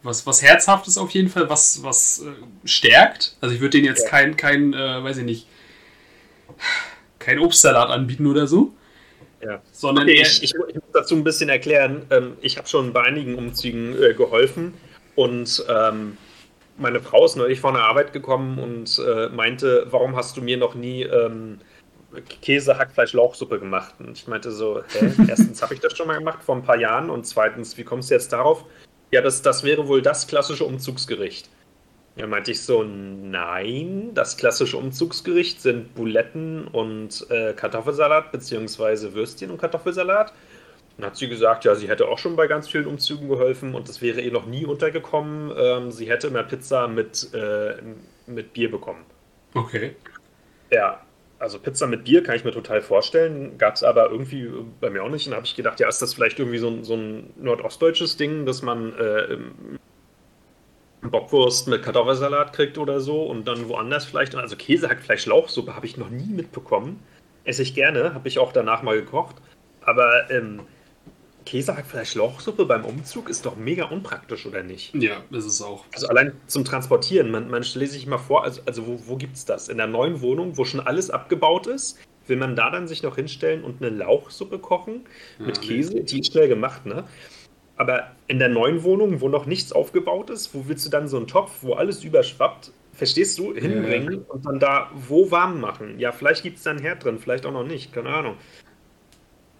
[0.02, 3.36] was, was Herzhaftes auf jeden Fall, was, was äh, stärkt.
[3.40, 4.10] Also ich würde denen jetzt ja.
[4.10, 5.46] kein, kein äh, weiß ich nicht,
[7.18, 8.74] kein Obstsalat anbieten oder so.
[9.42, 9.62] Ja.
[9.72, 12.06] Sondern okay, ich, ich, ich, muss dazu ein bisschen erklären.
[12.10, 14.74] Ähm, ich habe schon bei einigen Umzügen äh, geholfen
[15.14, 16.18] und ähm,
[16.78, 20.56] meine Frau ist neulich von der Arbeit gekommen und äh, meinte, warum hast du mir
[20.56, 21.58] noch nie ähm,
[22.42, 23.94] Käse, Hackfleisch, Lauchsuppe gemacht?
[23.98, 25.10] Und ich meinte so, hä?
[25.28, 28.10] erstens habe ich das schon mal gemacht vor ein paar Jahren und zweitens, wie kommst
[28.10, 28.64] du jetzt darauf?
[29.10, 31.48] Ja, das, das wäre wohl das klassische Umzugsgericht.
[32.16, 39.50] Ja, meinte ich so, nein, das klassische Umzugsgericht sind Buletten und äh, Kartoffelsalat, beziehungsweise Würstchen
[39.50, 40.32] und Kartoffelsalat.
[40.96, 43.88] Dann hat sie gesagt, ja, sie hätte auch schon bei ganz vielen Umzügen geholfen und
[43.88, 45.52] das wäre ihr noch nie untergekommen.
[45.56, 47.74] Ähm, sie hätte mehr Pizza mit, äh,
[48.26, 49.04] mit Bier bekommen.
[49.54, 49.94] Okay.
[50.70, 51.02] Ja,
[51.38, 53.58] also Pizza mit Bier kann ich mir total vorstellen.
[53.58, 55.26] Gab es aber irgendwie bei mir auch nicht.
[55.26, 58.46] Und habe ich gedacht, ja, ist das vielleicht irgendwie so ein, so ein nordostdeutsches Ding,
[58.46, 59.36] dass man äh,
[61.02, 64.34] Bockwurst mit Kartoffelsalat kriegt oder so und dann woanders vielleicht.
[64.34, 67.02] Also Käse, Hackfleisch, Lauchsuppe habe ich noch nie mitbekommen.
[67.44, 69.36] Esse ich gerne, habe ich auch danach mal gekocht.
[69.82, 70.62] Aber ähm,
[71.46, 74.94] Käsehackfleisch-Lauchsuppe beim Umzug ist doch mega unpraktisch, oder nicht?
[74.94, 75.84] Ja, ist es auch.
[75.94, 79.36] Also allein zum Transportieren, man, man stelle sich mal vor, also, also wo, wo gibt
[79.36, 79.68] es das?
[79.68, 83.16] In der neuen Wohnung, wo schon alles abgebaut ist, will man da dann sich noch
[83.16, 85.06] hinstellen und eine Lauchsuppe kochen
[85.38, 86.02] mit ja, Käse?
[86.02, 87.04] Die ist schnell gemacht, ne?
[87.76, 91.18] Aber in der neuen Wohnung, wo noch nichts aufgebaut ist, wo willst du dann so
[91.18, 94.20] einen Topf, wo alles überschwappt, verstehst du, hinbringen ja.
[94.28, 96.00] und dann da wo warm machen?
[96.00, 98.36] Ja, vielleicht gibt es da einen Herd drin, vielleicht auch noch nicht, keine Ahnung.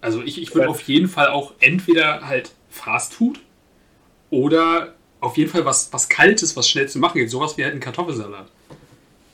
[0.07, 3.41] Also ich, ich würde auf jeden Fall auch entweder halt Fast Food
[4.29, 7.29] oder auf jeden Fall was, was Kaltes, was schnell zu machen geht.
[7.29, 8.49] Sowas wie halt ein Kartoffelsalat.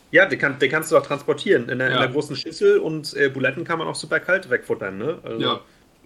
[0.09, 2.03] Ja, den, kann, den kannst du auch transportieren in der, ja.
[2.03, 5.19] in großen Schüssel und äh, Buletten kann man auch super kalt wegfuttern, ne?
[5.21, 5.59] Also, ja,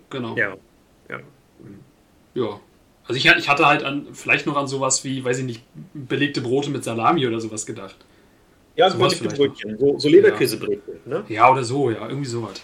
[0.10, 0.36] genau.
[0.36, 0.58] Ja.
[1.10, 1.20] ja.
[2.34, 2.60] Ja.
[3.06, 5.64] Also ich, ich hatte halt an, vielleicht noch an sowas wie, weiß ich nicht,
[5.94, 7.96] belegte Brote mit Salami oder sowas gedacht.
[8.76, 11.20] Ja, so belegte Brötchen, so, so Leberkäsebrötchen, ja.
[11.20, 11.24] ne?
[11.30, 12.62] Ja, oder so, ja, irgendwie sowas.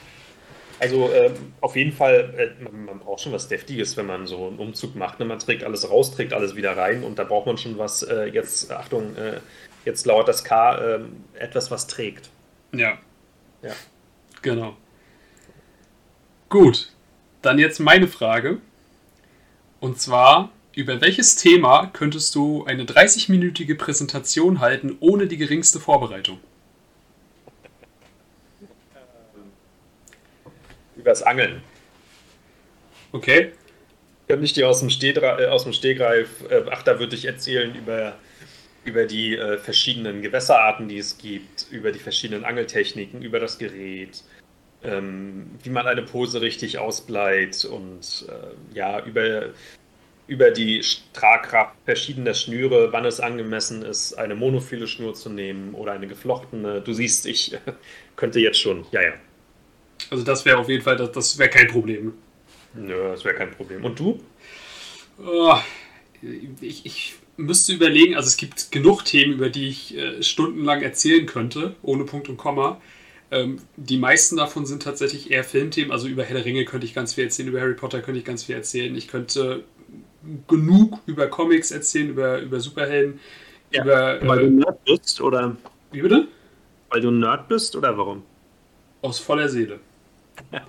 [0.84, 4.48] Also ähm, auf jeden Fall, äh, man, man, braucht schon was Deftiges, wenn man so
[4.48, 5.18] einen Umzug macht.
[5.18, 5.26] Ne?
[5.26, 8.26] Man trägt alles raus, trägt alles wieder rein und da braucht man schon was, äh,
[8.26, 9.40] jetzt, Achtung, äh,
[9.86, 12.30] jetzt lauert das K, ähm, etwas, was trägt.
[12.74, 12.98] Ja.
[13.62, 13.72] Ja.
[14.42, 14.76] Genau.
[16.50, 16.92] Gut,
[17.42, 18.58] dann jetzt meine Frage.
[19.80, 26.42] Und zwar, über welches Thema könntest du eine 30-minütige Präsentation halten, ohne die geringste Vorbereitung?
[31.04, 31.62] Übers Angeln.
[33.12, 33.52] Okay.
[34.28, 37.26] Könnte ich dir aus dem, Stegreif, äh, aus dem Stegreif äh, ach, da würde ich
[37.26, 38.16] erzählen über,
[38.86, 44.24] über die äh, verschiedenen Gewässerarten, die es gibt, über die verschiedenen Angeltechniken, über das Gerät,
[44.82, 49.50] ähm, wie man eine Pose richtig ausbleibt und äh, ja, über,
[50.28, 50.82] über die
[51.12, 56.80] Tragkraft verschiedener Schnüre, wann es angemessen ist, eine monophile Schnur zu nehmen oder eine geflochtene.
[56.80, 57.58] Du siehst, ich
[58.16, 59.14] könnte jetzt schon, ja, ja.
[60.12, 62.14] Also das wäre auf jeden Fall, das, das wäre kein Problem.
[62.74, 63.84] Nö, das wäre kein Problem.
[63.84, 64.20] Und du?
[65.24, 65.58] Oh,
[66.62, 71.26] ich, ich, müsste überlegen, also es gibt genug Themen, über die ich äh, stundenlang erzählen
[71.26, 72.82] könnte, ohne Punkt und Komma.
[73.32, 75.92] Ähm, die meisten davon sind tatsächlich eher Filmthemen.
[75.92, 78.26] Also über Herr der Ringe könnte ich ganz viel erzählen, über Harry Potter könnte ich
[78.26, 78.96] ganz viel erzählen.
[78.96, 79.64] Ich könnte
[80.48, 83.20] genug über Comics erzählen, über, über Superhelden.
[83.72, 85.56] Ja, über, weil äh, du Nerd bist, oder?
[85.92, 86.28] Wie bitte?
[86.90, 88.24] Weil du Nerd bist, oder warum?
[89.02, 89.80] Aus voller Seele.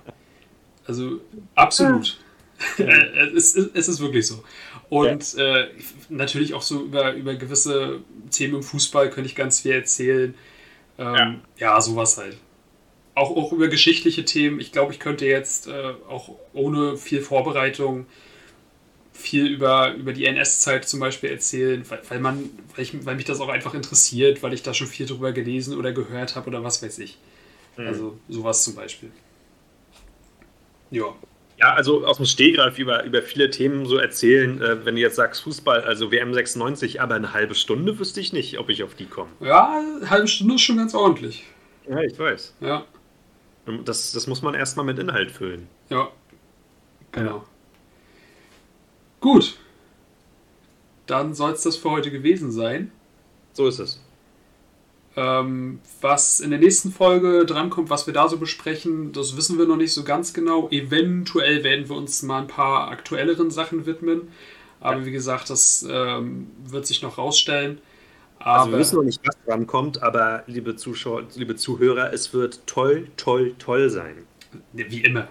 [0.87, 1.19] Also
[1.55, 2.19] absolut.
[2.77, 4.43] es, ist, es ist wirklich so.
[4.89, 5.61] Und ja.
[5.61, 5.69] äh,
[6.09, 8.01] natürlich auch so über, über gewisse
[8.31, 10.35] Themen im Fußball könnte ich ganz viel erzählen.
[10.97, 11.73] Ähm, ja.
[11.73, 11.81] ja.
[11.81, 12.37] sowas halt.
[13.15, 14.59] Auch, auch über geschichtliche Themen.
[14.59, 18.05] Ich glaube, ich könnte jetzt äh, auch ohne viel Vorbereitung
[19.11, 23.25] viel über, über die NS-Zeit zum Beispiel erzählen, weil, weil, man, weil, ich, weil mich
[23.25, 26.63] das auch einfach interessiert, weil ich da schon viel drüber gelesen oder gehört habe oder
[26.63, 27.17] was weiß ich.
[27.77, 27.87] Mhm.
[27.87, 29.11] Also sowas zum Beispiel.
[30.95, 31.13] Ja.
[31.57, 35.15] Ja, also aus dem Stehgreif über, über viele Themen so erzählen, äh, wenn du jetzt
[35.15, 38.93] sagst Fußball, also WM 96, aber eine halbe Stunde wüsste ich nicht, ob ich auf
[38.95, 39.29] die komme.
[39.39, 41.45] Ja, eine halbe Stunde ist schon ganz ordentlich.
[41.87, 42.55] Ja, ich weiß.
[42.59, 42.85] Ja.
[43.85, 45.67] Das, das muss man erstmal mit Inhalt füllen.
[45.89, 46.09] Ja.
[47.13, 47.37] Genau.
[47.37, 47.45] Ja.
[49.21, 49.57] Gut.
[51.07, 52.91] Dann soll es das für heute gewesen sein.
[53.53, 54.04] So ist es.
[55.17, 59.65] Ähm, was in der nächsten Folge drankommt, was wir da so besprechen, das wissen wir
[59.65, 60.67] noch nicht so ganz genau.
[60.69, 64.29] Eventuell werden wir uns mal ein paar aktuelleren Sachen widmen.
[64.81, 65.05] Aber ja.
[65.05, 67.79] wie gesagt, das ähm, wird sich noch rausstellen.
[68.39, 72.67] Aber also wir wissen noch nicht, was drankommt, aber liebe Zuschauer, liebe Zuhörer, es wird
[72.67, 74.27] toll, toll, toll sein.
[74.73, 75.29] Wie immer.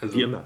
[0.00, 0.44] Also, wie immer.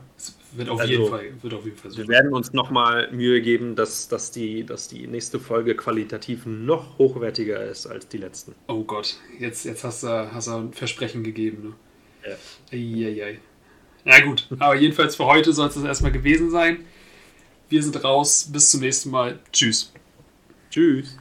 [0.52, 1.98] Wird auf, also, jeden, Fall, wird auf jeden Fall so.
[1.98, 6.96] Wir werden uns nochmal Mühe geben, dass, dass, die, dass die nächste Folge qualitativ noch
[6.98, 8.54] hochwertiger ist als die letzten.
[8.66, 11.74] Oh Gott, jetzt, jetzt hast, du, hast du ein Versprechen gegeben.
[12.24, 12.30] Ne?
[12.30, 12.36] Ja.
[12.72, 13.40] Eieiei.
[14.04, 16.84] Na gut, aber jedenfalls für heute soll es das erstmal gewesen sein.
[17.68, 18.48] Wir sind raus.
[18.50, 19.38] Bis zum nächsten Mal.
[19.52, 19.92] Tschüss.
[20.70, 21.18] Tschüss.